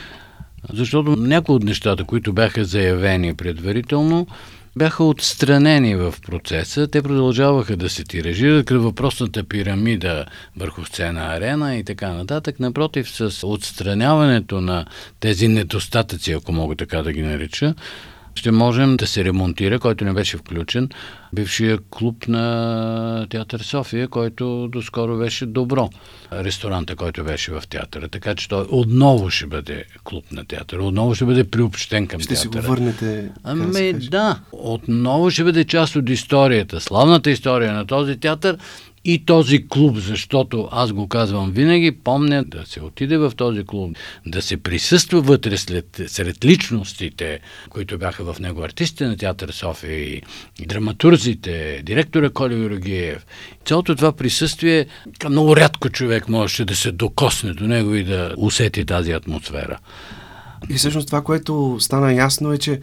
Защото 0.72 1.16
някои 1.16 1.54
от 1.54 1.62
нещата, 1.62 2.04
които 2.04 2.32
бяха 2.32 2.64
заявени 2.64 3.34
предварително, 3.34 4.26
бяха 4.76 5.04
отстранени 5.04 5.96
в 5.96 6.14
процеса. 6.26 6.88
Те 6.88 7.02
продължаваха 7.02 7.76
да 7.76 7.90
се 7.90 8.04
тиражират 8.04 8.66
като 8.66 8.82
въпросната 8.82 9.44
пирамида 9.44 10.26
върху 10.56 10.84
сцена 10.84 11.20
арена 11.20 11.76
и 11.76 11.84
така 11.84 12.12
нататък. 12.12 12.60
Напротив, 12.60 13.10
с 13.10 13.46
отстраняването 13.46 14.60
на 14.60 14.86
тези 15.20 15.48
недостатъци, 15.48 16.32
ако 16.32 16.52
мога 16.52 16.76
така 16.76 17.02
да 17.02 17.12
ги 17.12 17.22
нарича, 17.22 17.74
ще 18.38 18.50
можем 18.50 18.96
да 18.96 19.06
се 19.06 19.24
ремонтира, 19.24 19.78
който 19.78 20.04
не 20.04 20.12
беше 20.12 20.36
включен, 20.36 20.88
бившия 21.32 21.78
клуб 21.90 22.28
на 22.28 23.26
Театър 23.30 23.60
София, 23.60 24.08
който 24.08 24.68
доскоро 24.68 25.18
беше 25.18 25.46
добро. 25.46 25.90
Ресторанта, 26.32 26.96
който 26.96 27.24
беше 27.24 27.52
в 27.52 27.62
театъра. 27.70 28.08
Така 28.08 28.34
че 28.34 28.48
той 28.48 28.66
отново 28.70 29.30
ще 29.30 29.46
бъде 29.46 29.84
клуб 30.04 30.24
на 30.32 30.44
театъра, 30.44 30.82
отново 30.82 31.14
ще 31.14 31.24
бъде 31.24 31.44
приобщен 31.50 32.06
към 32.06 32.20
ще 32.20 32.34
театъра. 32.34 32.50
Ще 32.50 32.60
си 32.60 32.66
го 32.66 32.74
върнете. 32.74 33.30
Ами 33.44 33.92
да, 33.92 34.40
отново 34.52 35.30
ще 35.30 35.44
бъде 35.44 35.64
част 35.64 35.96
от 35.96 36.10
историята, 36.10 36.80
славната 36.80 37.30
история 37.30 37.72
на 37.72 37.86
този 37.86 38.16
театър 38.16 38.58
и 39.08 39.24
този 39.24 39.68
клуб, 39.68 39.96
защото 39.96 40.68
аз 40.72 40.92
го 40.92 41.08
казвам 41.08 41.50
винаги, 41.50 41.92
помня 41.92 42.44
да 42.44 42.66
се 42.66 42.80
отиде 42.82 43.18
в 43.18 43.32
този 43.36 43.64
клуб, 43.64 43.96
да 44.26 44.42
се 44.42 44.56
присъства 44.56 45.20
вътре 45.20 45.56
след, 45.56 46.00
сред 46.06 46.44
личностите, 46.44 47.40
които 47.70 47.98
бяха 47.98 48.32
в 48.32 48.40
него, 48.40 48.62
артистите 48.62 49.06
на 49.06 49.16
театър 49.16 49.50
София 49.50 49.98
и, 49.98 50.22
драматурзите, 50.66 51.82
директора 51.82 52.30
Коли 52.30 52.54
Юргиев. 52.54 53.26
Цялото 53.64 53.96
това 53.96 54.12
присъствие, 54.12 54.86
много 55.30 55.56
рядко 55.56 55.90
човек 55.90 56.28
можеше 56.28 56.64
да 56.64 56.76
се 56.76 56.92
докосне 56.92 57.52
до 57.52 57.64
него 57.64 57.94
и 57.94 58.04
да 58.04 58.34
усети 58.36 58.84
тази 58.84 59.12
атмосфера. 59.12 59.78
И 60.70 60.74
всъщност 60.74 61.06
това, 61.06 61.22
което 61.22 61.76
стана 61.80 62.12
ясно 62.12 62.52
е, 62.52 62.58
че 62.58 62.80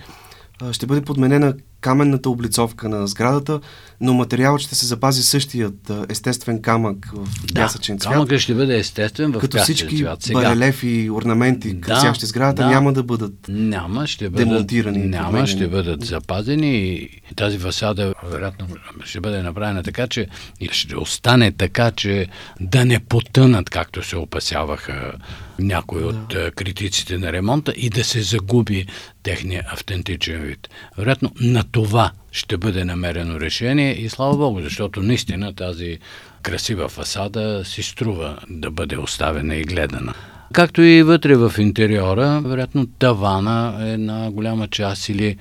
ще 0.71 0.85
бъде 0.85 1.01
подменена 1.01 1.53
каменната 1.85 2.29
облицовка 2.29 2.89
на 2.89 3.07
сградата, 3.07 3.59
но 4.01 4.13
материалът 4.13 4.61
ще 4.61 4.75
се 4.75 4.85
запази 4.85 5.23
същият 5.23 5.91
естествен 6.09 6.61
камък 6.61 7.11
в 7.13 7.45
да, 7.53 7.61
пясъчен 7.61 7.99
цвят. 7.99 8.13
камъкът 8.13 8.39
ще 8.39 8.53
бъде 8.53 8.77
естествен 8.77 9.31
в 9.31 9.39
Като 9.39 9.57
всички 9.57 9.97
цвят. 9.97 10.21
Сега. 10.21 10.41
барелефи, 10.41 11.09
орнаменти, 11.11 11.73
да, 11.73 11.81
красящи 11.81 12.25
сградата, 12.25 12.63
да, 12.63 12.69
няма 12.69 12.93
да 12.93 13.03
бъдат 13.03 13.33
няма, 13.47 14.07
ще 14.07 14.29
бъдат, 14.29 14.47
демонтирани. 14.47 14.97
Няма, 14.97 15.47
ще 15.47 15.67
бъдат 15.67 16.05
запазени 16.05 16.77
и 16.77 17.09
тази 17.35 17.57
фасада 17.59 18.13
вероятно 18.23 18.67
ще 19.03 19.19
бъде 19.19 19.41
направена 19.41 19.83
така, 19.83 20.07
че 20.07 20.27
ще 20.71 20.97
остане 20.97 21.51
така, 21.51 21.91
че 21.91 22.27
да 22.61 22.85
не 22.85 22.99
потънат, 22.99 23.69
както 23.69 24.03
се 24.03 24.17
опасяваха 24.17 25.13
някои 25.59 26.01
да. 26.01 26.07
от 26.07 26.53
критиците 26.55 27.17
на 27.17 27.31
ремонта 27.31 27.73
и 27.77 27.89
да 27.89 28.03
се 28.03 28.21
загуби 28.21 28.85
техния 29.23 29.63
автентичен 29.73 30.41
вид. 30.41 30.69
Вероятно 30.97 31.31
на 31.41 31.63
това 31.71 32.11
ще 32.31 32.57
бъде 32.57 32.85
намерено 32.85 33.39
решение 33.39 34.01
и 34.01 34.09
слава 34.09 34.37
Богу, 34.37 34.61
защото 34.61 35.01
наистина 35.01 35.55
тази 35.55 35.99
красива 36.41 36.89
фасада 36.89 37.61
си 37.65 37.83
струва 37.83 38.37
да 38.49 38.71
бъде 38.71 38.97
оставена 38.97 39.55
и 39.55 39.63
гледана. 39.63 40.13
Както 40.53 40.81
и 40.81 41.03
вътре 41.03 41.35
в 41.35 41.53
интериора, 41.57 42.41
вероятно 42.45 42.87
тавана 42.87 43.77
е 43.81 43.93
една 43.93 44.31
голяма 44.31 44.67
част 44.67 45.09
или 45.09 45.37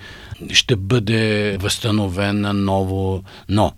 ще 0.53 0.77
бъде 0.77 1.57
възстановена 1.61 2.53
ново, 2.53 3.23
но 3.49 3.73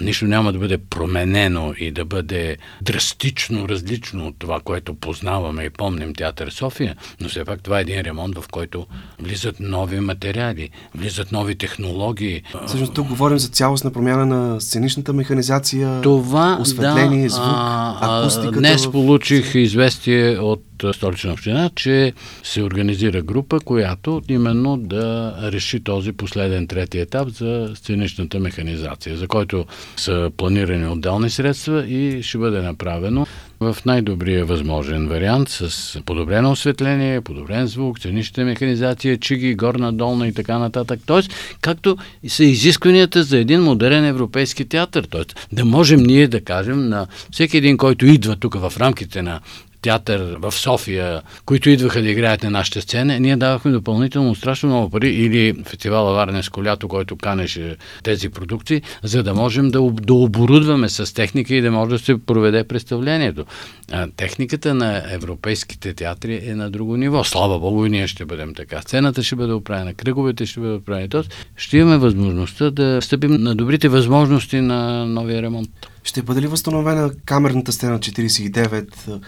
нищо 0.00 0.24
няма 0.24 0.52
да 0.52 0.58
бъде 0.58 0.78
променено 0.78 1.74
и 1.78 1.90
да 1.90 2.04
бъде 2.04 2.56
драстично 2.82 3.68
различно 3.68 4.26
от 4.26 4.34
това, 4.38 4.60
което 4.60 4.94
познаваме 4.94 5.64
и 5.64 5.70
помним 5.70 6.14
Театър 6.14 6.50
София, 6.50 6.96
но 7.20 7.28
все 7.28 7.44
пак 7.44 7.62
това 7.62 7.78
е 7.78 7.82
един 7.82 8.00
ремонт, 8.00 8.38
в 8.38 8.48
който 8.48 8.86
влизат 9.18 9.60
нови 9.60 10.00
материали, 10.00 10.70
влизат 10.94 11.32
нови 11.32 11.54
технологии. 11.54 12.42
Всъщност 12.66 12.94
тук 12.94 13.08
говорим 13.08 13.38
за 13.38 13.48
цялостна 13.48 13.92
промяна 13.92 14.26
на 14.26 14.60
сценичната 14.60 15.12
механизация, 15.12 16.00
това, 16.00 16.58
осветление, 16.60 17.22
да, 17.22 17.28
звук, 17.28 17.44
а, 17.46 18.20
акустиката. 18.20 18.58
Днес 18.58 18.86
в... 18.86 18.92
получих 18.92 19.54
известие 19.54 20.38
от 20.38 20.69
столична 20.94 21.32
община, 21.32 21.70
че 21.74 22.12
се 22.42 22.62
организира 22.62 23.22
група, 23.22 23.60
която 23.60 24.22
именно 24.28 24.76
да 24.76 25.34
реши 25.42 25.80
този 25.80 26.12
последен 26.12 26.66
трети 26.66 26.98
етап 26.98 27.28
за 27.28 27.72
сценичната 27.74 28.40
механизация, 28.40 29.16
за 29.16 29.28
който 29.28 29.66
са 29.96 30.30
планирани 30.36 30.86
отделни 30.86 31.30
средства 31.30 31.86
и 31.86 32.22
ще 32.22 32.38
бъде 32.38 32.62
направено 32.62 33.26
в 33.60 33.76
най-добрия 33.86 34.44
възможен 34.44 35.08
вариант 35.08 35.48
с 35.48 36.00
подобрено 36.06 36.50
осветление, 36.50 37.20
подобрен 37.20 37.66
звук, 37.66 37.98
сценичната 37.98 38.44
механизация, 38.44 39.18
чиги, 39.18 39.54
горна, 39.54 39.92
долна 39.92 40.28
и 40.28 40.32
така 40.32 40.58
нататък. 40.58 41.00
Тоест, 41.06 41.34
както 41.60 41.96
са 42.28 42.44
изискванията 42.44 43.22
за 43.22 43.38
един 43.38 43.62
модерен 43.62 44.04
европейски 44.04 44.64
театър. 44.64 45.06
Тоест, 45.10 45.48
да 45.52 45.64
можем 45.64 46.02
ние 46.02 46.28
да 46.28 46.40
кажем 46.40 46.88
на 46.88 47.06
всеки 47.30 47.56
един, 47.56 47.76
който 47.76 48.06
идва 48.06 48.36
тук 48.36 48.54
в 48.54 48.72
рамките 48.80 49.22
на 49.22 49.40
театър 49.82 50.36
в 50.38 50.52
София, 50.52 51.22
които 51.44 51.70
идваха 51.70 52.02
да 52.02 52.10
играят 52.10 52.42
на 52.42 52.50
нашата 52.50 52.80
сцена, 52.80 53.20
ние 53.20 53.36
давахме 53.36 53.70
допълнително 53.70 54.34
страшно 54.34 54.68
много 54.68 54.90
пари 54.90 55.08
или 55.08 55.54
фестивала 55.64 56.14
Варнеско 56.14 56.64
лято, 56.64 56.88
който 56.88 57.16
канеше 57.16 57.76
тези 58.02 58.28
продукции, 58.28 58.82
за 59.02 59.22
да 59.22 59.34
можем 59.34 59.70
да, 59.70 59.80
да 59.90 60.14
оборудваме 60.14 60.88
с 60.88 61.14
техника 61.14 61.54
и 61.54 61.60
да 61.60 61.70
може 61.70 61.90
да 61.90 61.98
се 61.98 62.18
проведе 62.26 62.64
представлението. 62.64 63.44
А, 63.92 64.08
техниката 64.16 64.74
на 64.74 65.02
европейските 65.10 65.94
театри 65.94 66.40
е 66.44 66.54
на 66.54 66.70
друго 66.70 66.96
ниво. 66.96 67.24
Слава 67.24 67.58
Богу, 67.58 67.86
и 67.86 67.90
ние 67.90 68.06
ще 68.06 68.24
бъдем 68.24 68.54
така. 68.54 68.82
Сцената 68.82 69.22
ще 69.22 69.36
бъде 69.36 69.52
оправена, 69.52 69.94
кръговете 69.94 70.46
ще 70.46 70.60
бъдат 70.60 70.80
оправени. 70.80 71.08
Тоест, 71.08 71.46
ще 71.56 71.78
имаме 71.78 71.98
възможността 71.98 72.70
да 72.70 73.02
стъпим 73.02 73.32
на 73.32 73.54
добрите 73.54 73.88
възможности 73.88 74.60
на 74.60 75.06
новия 75.06 75.42
ремонт. 75.42 75.70
Ще 76.04 76.22
бъде 76.22 76.42
ли 76.42 76.46
възстановена 76.46 77.10
камерната 77.24 77.72
сцена 77.72 77.98
49? 77.98 79.20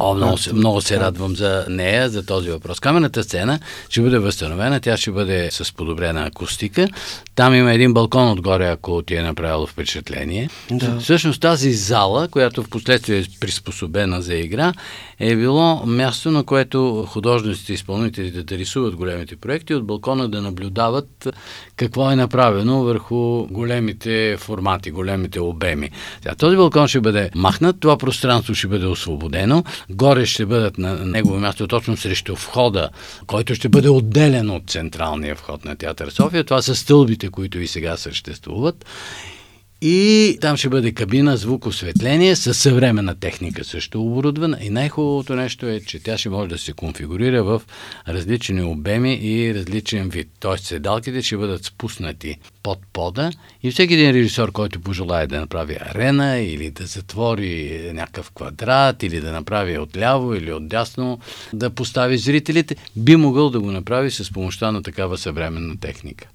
О, 0.00 0.14
много, 0.14 0.38
се, 0.38 0.52
много 0.52 0.80
се 0.80 1.00
радвам 1.00 1.36
за 1.36 1.66
нея, 1.68 2.08
за 2.10 2.26
този 2.26 2.50
въпрос. 2.50 2.80
Камерната 2.80 3.22
сцена 3.22 3.60
ще 3.88 4.02
бъде 4.02 4.18
възстановена, 4.18 4.80
тя 4.80 4.96
ще 4.96 5.10
бъде 5.10 5.50
с 5.50 5.74
подобрена 5.74 6.26
акустика. 6.26 6.88
Там 7.34 7.54
има 7.54 7.72
един 7.72 7.94
балкон 7.94 8.30
отгоре, 8.30 8.66
ако 8.66 9.02
ти 9.02 9.14
е 9.14 9.22
направило 9.22 9.66
впечатление. 9.66 10.50
Да. 10.70 11.00
Всъщност 11.00 11.40
тази 11.40 11.72
зала, 11.72 12.28
която 12.28 12.62
в 12.62 12.68
последствие 12.68 13.18
е 13.18 13.24
приспособена 13.40 14.22
за 14.22 14.34
игра, 14.34 14.72
е 15.18 15.36
било 15.36 15.86
място, 15.86 16.30
на 16.30 16.44
което 16.44 17.06
художниците 17.08 17.72
и 17.72 17.74
изпълнителите 17.74 18.42
да 18.42 18.58
рисуват 18.58 18.96
големите 18.96 19.36
проекти, 19.36 19.74
от 19.74 19.86
балкона 19.86 20.28
да 20.28 20.42
наблюдават 20.42 21.28
какво 21.76 22.10
е 22.10 22.16
направено 22.16 22.82
върху 22.82 23.46
големите 23.46 24.36
формати, 24.38 24.90
големите 24.90 25.40
обеми. 25.40 25.90
Сега, 26.22 26.34
този 26.34 26.56
балкон 26.56 26.88
ще 26.88 27.00
бъде 27.00 27.30
махнат, 27.34 27.76
това 27.80 27.98
пространство 27.98 28.54
ще 28.54 28.68
бъде 28.68 28.86
освободено, 28.86 29.64
горе 29.90 30.26
ще 30.26 30.46
бъдат 30.46 30.78
на 30.78 30.96
негово 30.96 31.38
място 31.38 31.68
точно 31.68 31.96
срещу 31.96 32.34
входа, 32.34 32.88
който 33.26 33.54
ще 33.54 33.68
бъде 33.68 33.88
отделен 33.88 34.50
от 34.50 34.70
централния 34.70 35.34
вход 35.34 35.64
на 35.64 35.76
Театър 35.76 36.10
София. 36.10 36.44
Това 36.44 36.62
са 36.62 36.76
стълбите, 36.76 37.28
които 37.28 37.58
и 37.58 37.66
сега 37.66 37.96
съществуват. 37.96 38.84
И 39.82 40.38
там 40.40 40.56
ще 40.56 40.68
бъде 40.68 40.92
кабина, 40.92 41.36
звук, 41.36 41.66
осветление 41.66 42.36
с 42.36 42.54
съвременна 42.54 43.14
техника 43.14 43.64
също 43.64 44.02
оборудвана. 44.02 44.58
И 44.62 44.70
най-хубавото 44.70 45.34
нещо 45.34 45.66
е, 45.66 45.80
че 45.80 46.02
тя 46.02 46.18
ще 46.18 46.28
може 46.28 46.48
да 46.48 46.58
се 46.58 46.72
конфигурира 46.72 47.44
в 47.44 47.62
различни 48.08 48.62
обеми 48.62 49.14
и 49.14 49.54
различен 49.54 50.08
вид. 50.08 50.28
Тоест 50.40 50.64
седалките 50.64 51.22
ще 51.22 51.36
бъдат 51.36 51.64
спуснати 51.64 52.36
под 52.62 52.78
пода 52.92 53.30
и 53.62 53.70
всеки 53.70 53.94
един 53.94 54.10
режисьор, 54.10 54.52
който 54.52 54.80
пожелая 54.80 55.26
да 55.26 55.40
направи 55.40 55.76
арена 55.80 56.38
или 56.38 56.70
да 56.70 56.86
затвори 56.86 57.80
някакъв 57.94 58.30
квадрат 58.30 59.02
или 59.02 59.20
да 59.20 59.32
направи 59.32 59.78
отляво 59.78 60.34
или 60.34 60.52
отдясно, 60.52 61.18
да 61.52 61.70
постави 61.70 62.18
зрителите, 62.18 62.76
би 62.96 63.16
могъл 63.16 63.50
да 63.50 63.60
го 63.60 63.72
направи 63.72 64.10
с 64.10 64.32
помощта 64.32 64.72
на 64.72 64.82
такава 64.82 65.18
съвременна 65.18 65.80
техника. 65.80 66.28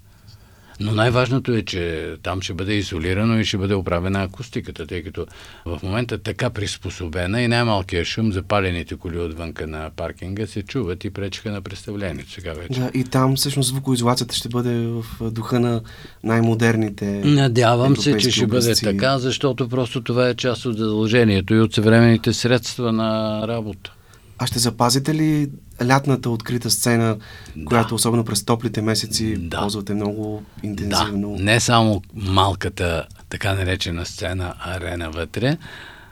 Но 0.80 0.92
най-важното 0.92 1.52
е, 1.52 1.62
че 1.62 2.14
там 2.22 2.42
ще 2.42 2.54
бъде 2.54 2.72
изолирано 2.72 3.38
и 3.38 3.44
ще 3.44 3.58
бъде 3.58 3.74
оправена 3.74 4.22
акустиката, 4.22 4.86
тъй 4.86 5.02
като 5.02 5.26
в 5.66 5.80
момента 5.82 6.18
така 6.18 6.50
приспособена 6.50 7.42
и 7.42 7.48
най-малкият 7.48 8.06
шум, 8.06 8.32
запалените 8.32 8.96
коли 8.96 9.18
отвънка 9.18 9.66
на 9.66 9.90
паркинга 9.96 10.46
се 10.46 10.62
чуват 10.62 11.04
и 11.04 11.10
пречка 11.10 11.50
на 11.50 11.62
представлението 11.62 12.30
сега 12.30 12.52
вече. 12.52 12.80
Да, 12.80 12.90
и 12.94 13.04
там 13.04 13.36
всъщност 13.36 13.68
звукоизолацията 13.68 14.34
ще 14.34 14.48
бъде 14.48 14.86
в 14.86 15.30
духа 15.30 15.60
на 15.60 15.80
най-модерните. 16.24 17.04
Надявам 17.24 17.96
се, 17.96 18.16
че 18.16 18.30
ще 18.30 18.46
бъде 18.46 18.74
така, 18.74 19.18
защото 19.18 19.68
просто 19.68 20.02
това 20.02 20.28
е 20.28 20.34
част 20.34 20.66
от 20.66 20.78
задължението 20.78 21.54
и 21.54 21.60
от 21.60 21.74
съвременните 21.74 22.32
средства 22.32 22.92
на 22.92 23.42
работа. 23.48 23.92
А 24.38 24.46
ще 24.46 24.58
запазите 24.58 25.14
ли 25.14 25.48
лятната 25.86 26.30
открита 26.30 26.70
сцена, 26.70 27.16
да. 27.56 27.64
която 27.64 27.94
особено 27.94 28.24
през 28.24 28.44
топлите 28.44 28.82
месеци 28.82 29.36
да. 29.36 29.60
ползвате 29.60 29.94
много 29.94 30.42
интензивно? 30.62 31.36
Да. 31.36 31.42
Не 31.42 31.60
само 31.60 32.02
малката 32.14 33.06
така 33.28 33.54
наречена 33.54 34.06
сцена 34.06 34.54
арена 34.60 35.10
вътре, 35.10 35.56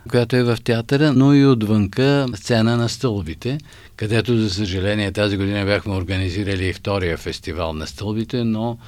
която 0.09 0.37
е 0.37 0.43
в 0.43 0.59
театъра, 0.65 1.13
но 1.13 1.35
и 1.35 1.47
отвънка 1.47 2.27
сцена 2.35 2.77
на 2.77 2.89
стълбите, 2.89 3.59
където, 3.97 4.37
за 4.37 4.51
съжаление, 4.51 5.13
тази 5.13 5.37
година 5.37 5.65
бяхме 5.65 5.95
организирали 5.95 6.67
и 6.67 6.73
втория 6.73 7.17
фестивал 7.17 7.73
на 7.73 7.87
стълбите, 7.87 8.45
но 8.45 8.79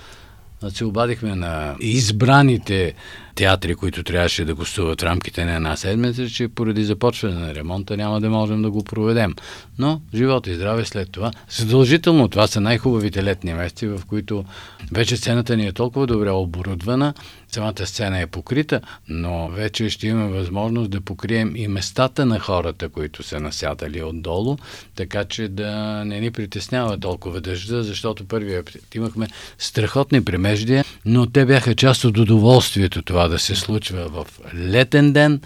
се 0.70 0.84
обадихме 0.84 1.34
на 1.34 1.76
избраните 1.80 2.94
театри, 3.34 3.74
които 3.74 4.02
трябваше 4.02 4.44
да 4.44 4.54
гостуват 4.54 5.00
в 5.00 5.04
рамките 5.04 5.44
на 5.44 5.54
една 5.54 5.76
седмица, 5.76 6.28
че 6.28 6.48
поради 6.48 6.84
започване 6.84 7.34
на 7.34 7.54
ремонта 7.54 7.96
няма 7.96 8.20
да 8.20 8.30
можем 8.30 8.62
да 8.62 8.70
го 8.70 8.84
проведем. 8.84 9.34
Но 9.78 10.00
живота 10.14 10.50
и 10.50 10.54
здраве 10.54 10.84
след 10.84 11.12
това. 11.12 11.30
Задължително 11.48 12.28
това 12.28 12.46
са 12.46 12.60
най-хубавите 12.60 13.24
летни 13.24 13.54
месеци, 13.54 13.86
в 13.86 14.00
които 14.08 14.44
вече 14.92 15.16
сцената 15.16 15.56
ни 15.56 15.66
е 15.66 15.72
толкова 15.72 16.06
добре 16.06 16.30
оборудвана, 16.30 17.14
самата 17.54 17.86
сцена 17.86 18.20
е 18.20 18.26
покрита, 18.26 18.80
но 19.08 19.48
вече 19.48 19.90
ще 19.90 20.06
имаме 20.06 20.38
възможност 20.38 20.90
да 20.90 21.00
покрием 21.00 21.56
и 21.56 21.68
местата 21.68 22.26
на 22.26 22.38
хората, 22.38 22.88
които 22.88 23.22
са 23.22 23.40
насядали 23.40 24.02
отдолу, 24.02 24.56
така 24.94 25.24
че 25.24 25.48
да 25.48 26.02
не 26.04 26.20
ни 26.20 26.30
притеснява 26.30 27.00
толкова 27.00 27.40
дъжда, 27.40 27.82
защото 27.82 28.24
първия 28.24 28.62
имахме 28.94 29.28
страхотни 29.58 30.24
премеждия, 30.24 30.84
но 31.04 31.26
те 31.26 31.46
бяха 31.46 31.74
част 31.74 32.04
от 32.04 32.18
удоволствието 32.18 33.02
това 33.02 33.28
да 33.28 33.38
се 33.38 33.54
случва 33.54 34.08
в 34.08 34.26
летен 34.54 35.12
ден, 35.12 35.40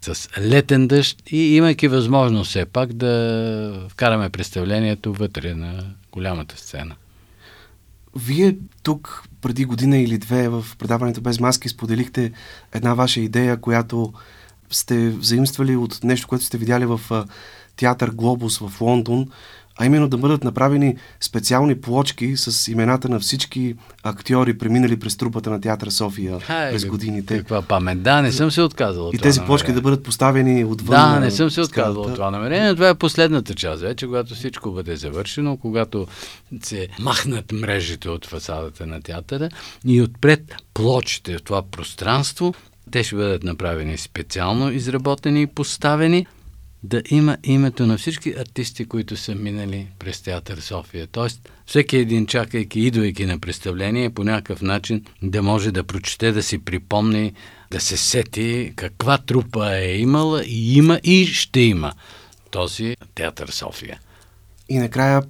с 0.00 0.28
летен 0.38 0.88
дъжд 0.88 1.22
и 1.30 1.56
имайки 1.56 1.88
възможност 1.88 2.48
все 2.48 2.64
пак 2.64 2.92
да 2.92 3.86
вкараме 3.88 4.30
представлението 4.30 5.12
вътре 5.12 5.54
на 5.54 5.84
голямата 6.12 6.56
сцена. 6.56 6.94
Вие 8.16 8.56
тук 8.82 9.27
преди 9.42 9.64
година 9.64 9.98
или 9.98 10.18
две 10.18 10.48
в 10.48 10.66
предаването 10.78 11.20
Без 11.20 11.40
маски 11.40 11.68
споделихте 11.68 12.32
една 12.72 12.94
ваша 12.94 13.20
идея, 13.20 13.56
която 13.56 14.12
сте 14.70 15.10
взаимствали 15.10 15.76
от 15.76 16.04
нещо, 16.04 16.28
което 16.28 16.44
сте 16.44 16.58
видяли 16.58 16.86
в 16.86 17.00
театър 17.76 18.10
Глобус 18.10 18.58
в 18.58 18.80
Лондон, 18.80 19.30
а 19.78 19.86
именно 19.86 20.08
да 20.08 20.16
бъдат 20.16 20.44
направени 20.44 20.96
специални 21.20 21.80
плочки 21.80 22.36
с 22.36 22.68
имената 22.68 23.08
на 23.08 23.20
всички 23.20 23.74
актьори, 24.02 24.58
преминали 24.58 24.98
през 24.98 25.16
трупата 25.16 25.50
на 25.50 25.60
театър 25.60 25.90
София 25.90 26.40
Хай, 26.40 26.72
през 26.72 26.84
годините. 26.84 27.38
Каква 27.38 27.62
памет? 27.62 28.02
Да, 28.02 28.22
не 28.22 28.32
съм 28.32 28.50
се 28.50 28.62
отказал. 28.62 29.10
И 29.14 29.18
тези 29.18 29.40
плочки 29.40 29.72
да 29.72 29.80
бъдат 29.80 30.02
поставени 30.02 30.64
отвън. 30.64 31.12
Да, 31.14 31.20
не 31.20 31.30
съм 31.30 31.50
се 31.50 31.60
отказал 31.60 32.02
от 32.02 32.14
това 32.14 32.30
намерение. 32.30 32.74
Това 32.74 32.88
е 32.88 32.94
последната 32.94 33.54
част 33.54 33.82
вече, 33.82 34.06
когато 34.06 34.34
всичко 34.34 34.70
бъде 34.70 34.96
завършено, 34.96 35.56
когато 35.56 36.06
се 36.62 36.88
махнат 37.00 37.52
мрежите 37.52 38.08
от 38.08 38.26
фасадата 38.26 38.86
на 38.86 39.02
театъра 39.02 39.48
и 39.86 40.02
отпред 40.02 40.54
плочите 40.74 41.38
в 41.38 41.42
това 41.42 41.62
пространство 41.62 42.54
те 42.90 43.04
ще 43.04 43.16
бъдат 43.16 43.42
направени 43.42 43.98
специално 43.98 44.72
изработени 44.72 45.42
и 45.42 45.46
поставени 45.46 46.26
да 46.82 47.02
има 47.10 47.36
името 47.44 47.86
на 47.86 47.98
всички 47.98 48.34
артисти, 48.38 48.84
които 48.84 49.16
са 49.16 49.34
минали 49.34 49.86
през 49.98 50.20
театър 50.20 50.58
София. 50.58 51.06
Тоест, 51.06 51.52
всеки 51.66 51.96
един, 51.96 52.26
чакайки, 52.26 52.80
идвайки 52.80 53.26
на 53.26 53.38
представление, 53.38 54.10
по 54.10 54.24
някакъв 54.24 54.62
начин 54.62 55.04
да 55.22 55.42
може 55.42 55.72
да 55.72 55.84
прочете, 55.84 56.32
да 56.32 56.42
си 56.42 56.58
припомни, 56.58 57.32
да 57.70 57.80
се 57.80 57.96
сети 57.96 58.72
каква 58.76 59.18
трупа 59.18 59.76
е 59.76 59.98
имала 59.98 60.44
и 60.44 60.76
има 60.76 61.00
и 61.04 61.26
ще 61.26 61.60
има 61.60 61.92
този 62.50 62.96
театър 63.14 63.48
София. 63.48 64.00
И 64.68 64.78
накрая, 64.78 65.22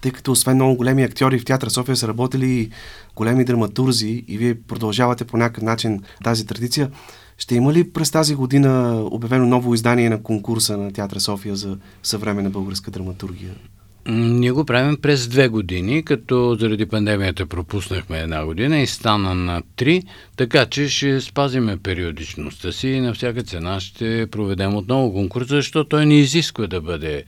тъй 0.00 0.12
като 0.12 0.32
освен 0.32 0.54
много 0.54 0.76
големи 0.76 1.02
актьори 1.02 1.38
в 1.38 1.44
театър 1.44 1.68
София 1.68 1.96
са 1.96 2.08
работили 2.08 2.50
и 2.50 2.70
големи 3.16 3.44
драматурзи 3.44 4.24
и 4.28 4.38
вие 4.38 4.54
продължавате 4.54 5.24
по 5.24 5.36
някакъв 5.36 5.62
начин 5.62 6.02
тази 6.24 6.46
традиция, 6.46 6.90
ще 7.38 7.54
има 7.54 7.72
ли 7.72 7.90
през 7.90 8.10
тази 8.10 8.34
година 8.34 9.02
обявено 9.10 9.46
ново 9.46 9.74
издание 9.74 10.10
на 10.10 10.22
конкурса 10.22 10.76
на 10.76 10.92
Театър 10.92 11.18
София 11.18 11.56
за 11.56 11.76
съвременна 12.02 12.50
българска 12.50 12.90
драматургия? 12.90 13.50
Ние 14.10 14.52
го 14.52 14.64
правим 14.64 14.96
през 15.02 15.28
две 15.28 15.48
години, 15.48 16.02
като 16.02 16.56
заради 16.60 16.86
пандемията 16.86 17.46
пропуснахме 17.46 18.18
една 18.18 18.44
година 18.44 18.78
и 18.78 18.86
стана 18.86 19.34
на 19.34 19.62
три, 19.76 20.02
така 20.36 20.66
че 20.66 20.88
ще 20.88 21.20
спазиме 21.20 21.76
периодичността 21.76 22.72
си 22.72 22.88
и 22.88 23.00
на 23.00 23.14
всяка 23.14 23.42
цена 23.42 23.80
ще 23.80 24.26
проведем 24.30 24.76
отново 24.76 25.12
конкурса, 25.12 25.54
защото 25.54 25.88
той 25.88 26.06
не 26.06 26.14
изисква 26.14 26.66
да 26.66 26.80
бъде 26.80 27.24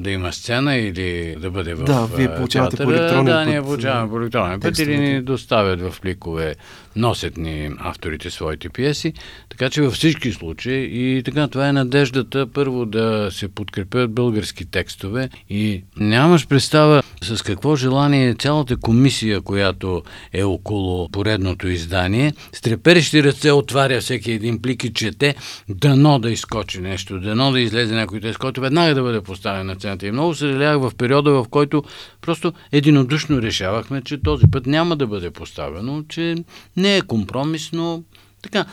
да 0.00 0.10
има 0.10 0.32
сцена 0.32 0.76
или 0.76 1.36
да 1.40 1.50
бъде 1.50 1.74
в 1.74 1.84
Да, 1.84 2.06
вие 2.06 2.34
получавате 2.34 2.76
театъра, 2.76 2.96
по 2.96 3.02
електронен 3.02 3.24
да, 3.24 3.32
път. 3.32 3.44
Да, 3.44 3.50
ние 3.50 3.62
получаваме 3.62 4.10
по 4.10 4.20
електронен 4.20 4.60
път 4.60 4.78
или 4.78 4.98
ни 4.98 5.22
доставят 5.22 5.80
в 5.80 6.00
пликове, 6.00 6.54
носят 6.96 7.36
ни 7.36 7.70
авторите 7.78 8.30
своите 8.30 8.68
пиеси. 8.68 9.12
Така 9.48 9.70
че 9.70 9.82
във 9.82 9.94
всички 9.94 10.32
случаи 10.32 11.16
и 11.16 11.22
така 11.22 11.48
това 11.48 11.68
е 11.68 11.72
надеждата 11.72 12.46
първо 12.46 12.86
да 12.86 13.28
се 13.32 13.48
подкрепят 13.48 14.12
български 14.12 14.64
текстове 14.64 15.28
и 15.50 15.82
нямаш 15.96 16.46
представа 16.46 17.02
с 17.22 17.42
какво 17.42 17.76
желание 17.76 18.34
цялата 18.34 18.76
комисия, 18.76 19.40
която 19.40 20.02
е 20.32 20.42
около 20.42 21.08
поредното 21.08 21.68
издание, 21.68 22.32
с 22.52 22.60
треперещи 22.60 23.22
ръце 23.22 23.52
отваря 23.52 24.00
всеки 24.00 24.32
един 24.32 24.62
плик 24.62 24.84
и 24.84 24.92
чете, 24.92 25.34
дано 25.68 26.18
да 26.18 26.30
изкочи 26.30 26.80
нещо, 26.80 27.20
дано 27.20 27.52
да 27.52 27.60
излезе 27.60 27.94
някой 27.94 28.20
тест, 28.20 28.38
който 28.38 28.60
веднага 28.60 28.94
да 28.94 29.02
бъде 29.02 29.20
поставен 29.20 29.66
на 29.66 29.76
цената. 29.76 30.06
И 30.06 30.10
много 30.10 30.34
съжалявах 30.34 30.90
в 30.90 30.94
периода, 30.94 31.30
в 31.30 31.46
който 31.50 31.84
просто 32.20 32.52
единодушно 32.72 33.42
решавахме, 33.42 34.02
че 34.02 34.22
този 34.22 34.46
път 34.50 34.66
няма 34.66 34.96
да 34.96 35.06
бъде 35.06 35.30
поставено, 35.30 36.04
че 36.08 36.34
не 36.82 36.96
е 36.96 37.02
компромисно. 37.02 38.02
Така, 38.42 38.64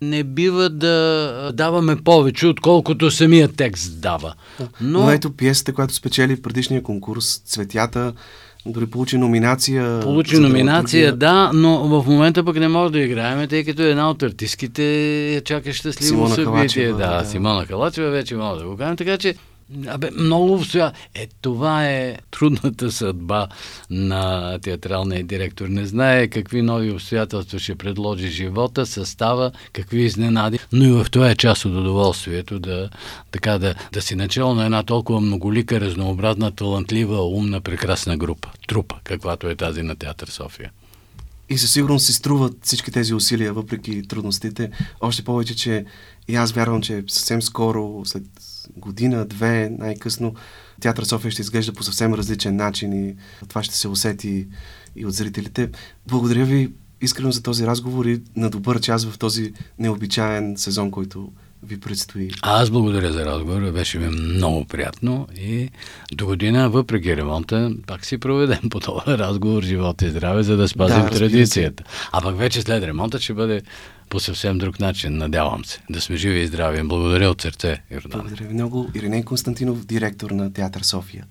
не 0.00 0.24
бива 0.24 0.70
да 0.70 1.50
даваме 1.54 1.96
повече, 1.96 2.46
отколкото 2.46 3.10
самия 3.10 3.48
текст 3.48 4.00
дава. 4.00 4.34
Но, 4.80 5.00
Но 5.00 5.10
ето 5.10 5.30
пиесата, 5.30 5.72
която 5.72 5.94
спечели 5.94 6.42
предишния 6.42 6.82
конкурс, 6.82 7.42
Цветята, 7.44 8.12
Дори 8.68 8.86
получи 8.86 9.18
номинация. 9.18 10.00
Получи 10.00 10.38
номинация, 10.38 11.16
да, 11.16 11.50
но 11.54 12.00
в 12.00 12.06
момента 12.06 12.44
пък 12.44 12.56
не 12.56 12.68
може 12.68 12.92
да 12.92 12.98
играем, 12.98 13.48
тъй 13.48 13.64
като 13.64 13.82
една 13.82 14.10
от 14.10 14.22
артистките 14.22 15.42
чака 15.44 15.72
щастливо 15.72 16.28
събитие. 16.28 16.92
Да, 16.92 17.18
да. 17.18 17.24
Симона 17.24 17.66
Калачева 17.66 18.10
вече 18.10 18.36
мога 18.36 18.58
да 18.58 18.66
го 18.66 18.76
кажем, 18.76 18.96
така 18.96 19.18
че 19.18 19.34
Абе, 19.86 20.10
много 20.10 20.54
обстоя. 20.54 20.92
Е, 21.14 21.28
това 21.40 21.86
е 21.86 22.16
трудната 22.30 22.92
съдба 22.92 23.48
на 23.90 24.58
театралния 24.58 25.24
директор. 25.24 25.68
Не 25.68 25.86
знае 25.86 26.28
какви 26.28 26.62
нови 26.62 26.90
обстоятелства 26.90 27.58
ще 27.58 27.74
предложи 27.74 28.28
живота, 28.28 28.86
състава, 28.86 29.52
какви 29.72 30.02
изненади, 30.02 30.58
но 30.72 30.84
и 30.84 30.92
в 30.92 31.06
това 31.10 31.30
е 31.30 31.36
част 31.36 31.64
от 31.64 31.74
удоволствието 31.74 32.58
да, 32.58 32.90
така, 33.30 33.58
да, 33.58 33.74
да 33.92 34.02
си 34.02 34.14
начало 34.14 34.54
на 34.54 34.64
една 34.64 34.82
толкова 34.82 35.20
многолика, 35.20 35.80
разнообразна, 35.80 36.50
талантлива, 36.50 37.26
умна, 37.28 37.60
прекрасна 37.60 38.16
група. 38.16 38.48
Трупа, 38.68 38.96
каквато 39.04 39.48
е 39.48 39.56
тази 39.56 39.82
на 39.82 39.96
Театър 39.96 40.28
София. 40.28 40.70
И 41.48 41.58
със 41.58 41.72
сигурност 41.72 42.06
си 42.06 42.12
струват 42.12 42.52
всички 42.62 42.90
тези 42.90 43.14
усилия, 43.14 43.52
въпреки 43.52 44.08
трудностите. 44.08 44.70
Още 45.00 45.24
повече, 45.24 45.56
че 45.56 45.84
и 46.28 46.36
аз 46.36 46.52
вярвам, 46.52 46.82
че 46.82 47.04
съвсем 47.08 47.42
скоро, 47.42 48.02
след 48.04 48.22
година, 48.76 49.24
две, 49.24 49.70
най-късно, 49.78 50.34
Театър 50.80 51.04
София 51.04 51.30
ще 51.30 51.42
изглежда 51.42 51.72
по 51.72 51.82
съвсем 51.82 52.14
различен 52.14 52.56
начин 52.56 52.92
и 52.92 53.14
това 53.48 53.62
ще 53.62 53.76
се 53.76 53.88
усети 53.88 54.46
и 54.96 55.06
от 55.06 55.12
зрителите. 55.12 55.70
Благодаря 56.06 56.44
ви 56.44 56.70
искрено 57.00 57.32
за 57.32 57.42
този 57.42 57.66
разговор 57.66 58.04
и 58.04 58.22
на 58.36 58.50
добър 58.50 58.80
час 58.80 59.04
в 59.04 59.18
този 59.18 59.52
необичаен 59.78 60.56
сезон, 60.56 60.90
който 60.90 61.32
ви 61.62 61.80
предстои. 61.80 62.30
Аз 62.42 62.70
благодаря 62.70 63.12
за 63.12 63.26
разговора, 63.26 63.72
беше 63.72 63.98
ми 63.98 64.08
много 64.08 64.64
приятно 64.64 65.26
и 65.36 65.70
до 66.12 66.26
година, 66.26 66.70
въпреки 66.70 67.16
ремонта, 67.16 67.72
пак 67.86 68.04
си 68.04 68.18
проведем 68.18 68.60
по 68.70 68.80
това 68.80 69.18
разговор, 69.18 69.62
живот 69.62 70.02
и 70.02 70.10
здраве, 70.10 70.42
за 70.42 70.56
да 70.56 70.68
спазим 70.68 71.02
Да, 71.02 71.10
традицията. 71.10 71.84
А 72.12 72.22
пък 72.22 72.38
вече 72.38 72.62
след 72.62 72.84
ремонта 72.84 73.20
ще 73.20 73.34
бъде 73.34 73.62
по 74.08 74.20
съвсем 74.20 74.58
друг 74.58 74.80
начин, 74.80 75.16
надявам 75.16 75.64
се. 75.64 75.80
Да 75.90 76.00
сме 76.00 76.16
живи 76.16 76.40
и 76.40 76.46
здрави. 76.46 76.82
Благодаря 76.82 77.30
от 77.30 77.42
сърце, 77.42 77.82
Йордан. 77.90 78.20
Благодаря 78.20 78.48
ви 78.48 78.54
много. 78.54 78.90
Ириней 78.94 79.22
Константинов, 79.22 79.86
директор 79.86 80.30
на 80.30 80.52
Театър 80.52 80.80
София. 80.82 81.24